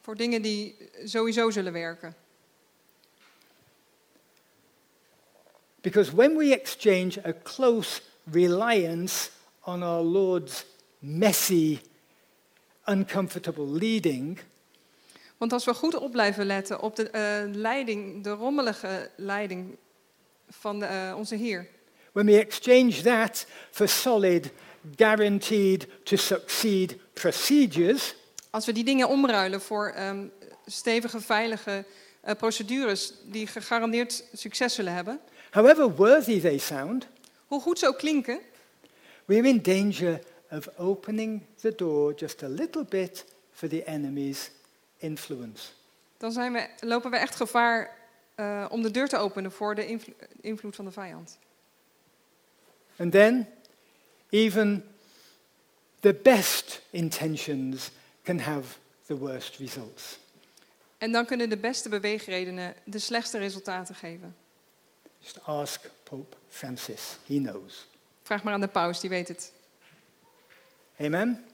Voor 0.00 0.16
dingen 0.16 0.42
die 0.42 0.76
sowieso 1.04 1.50
zullen 1.50 1.72
werken. 1.72 2.21
Because 5.82 6.14
when 6.14 6.36
we 6.36 6.52
exchange 6.52 7.18
a 7.24 7.32
close 7.32 8.00
reliance 8.30 9.30
on 9.64 9.82
our 9.82 10.02
Lord's 10.02 10.64
messy, 10.98 11.80
uncomfortable 12.86 13.66
leading. 13.66 14.38
Want 15.36 15.52
als 15.52 15.64
we 15.64 15.74
goed 15.74 15.94
op 15.94 16.10
blijven 16.10 16.46
letten 16.46 16.80
op 16.80 16.96
de 16.96 17.10
uh, 17.14 17.54
leiding, 17.54 18.24
de 18.24 18.30
rommelige 18.30 19.10
leiding 19.16 19.76
van 20.48 20.78
de, 20.78 20.86
uh, 20.86 21.16
onze 21.16 21.34
Heer. 21.34 21.66
When 22.12 22.26
we 22.26 22.38
exchange 22.38 23.02
that 23.02 23.46
for 23.70 23.88
solid, 23.88 24.50
guaranteed 24.96 25.86
to 26.02 26.16
succeed 26.16 26.96
procedures. 27.12 28.14
Als 28.50 28.66
we 28.66 28.72
die 28.72 28.84
dingen 28.84 29.08
omruilen 29.08 29.60
voor 29.60 29.94
um, 29.98 30.32
stevige, 30.66 31.20
veilige 31.20 31.84
uh, 32.24 32.34
procedures 32.34 33.12
die 33.24 33.46
gegarandeerd 33.46 34.24
succes 34.32 34.74
zullen 34.74 34.94
hebben. 34.94 35.20
However 35.52 35.94
worthy 35.94 36.40
they 36.40 36.58
sound. 36.58 37.06
Hoe 37.46 37.60
goed 37.60 37.78
ze 37.78 37.86
ook 37.86 37.98
klinken. 37.98 38.40
We're 39.24 39.46
in 39.46 39.62
danger 39.62 40.20
of 40.50 40.68
opening 40.78 41.42
the 41.60 41.74
door 41.76 42.12
just 42.16 42.42
a 42.42 42.48
little 42.48 42.84
bit 42.84 43.24
for 43.52 43.68
the 43.68 43.84
enemy's 43.84 44.50
influence. 44.96 45.68
Dan 46.16 46.32
zijn 46.32 46.52
we, 46.52 46.68
lopen 46.80 47.10
we 47.10 47.16
echt 47.16 47.36
gevaar 47.36 47.96
uh, 48.36 48.66
om 48.70 48.82
de 48.82 48.90
deur 48.90 49.08
te 49.08 49.16
openen 49.16 49.52
voor 49.52 49.74
de 49.74 49.86
invlo 49.86 50.12
invloed 50.40 50.76
van 50.76 50.84
de 50.84 50.90
vijand. 50.90 51.38
And 52.96 53.12
then, 53.12 53.48
even 54.28 54.84
the 56.00 56.14
best 56.22 56.82
intentions 56.90 57.90
can 58.22 58.38
have 58.38 58.76
the 59.06 59.16
worst 59.16 59.56
results. 59.56 60.18
En 60.98 61.12
dan 61.12 61.26
kunnen 61.26 61.48
de 61.48 61.56
beste 61.56 61.88
beweegredenen 61.88 62.74
de 62.84 62.98
slechtste 62.98 63.38
resultaten 63.38 63.94
geven. 63.94 64.36
Just 65.22 65.38
ask 65.46 65.90
Pope 66.02 66.36
Francis. 66.48 67.16
He 67.26 67.38
knows. 67.38 67.86
Vraag 68.22 68.42
maar 68.42 68.52
aan 68.52 68.60
de 68.60 68.68
paus, 68.68 69.00
die 69.00 69.10
weet 69.10 69.28
het. 69.28 69.52
Amen. 71.00 71.44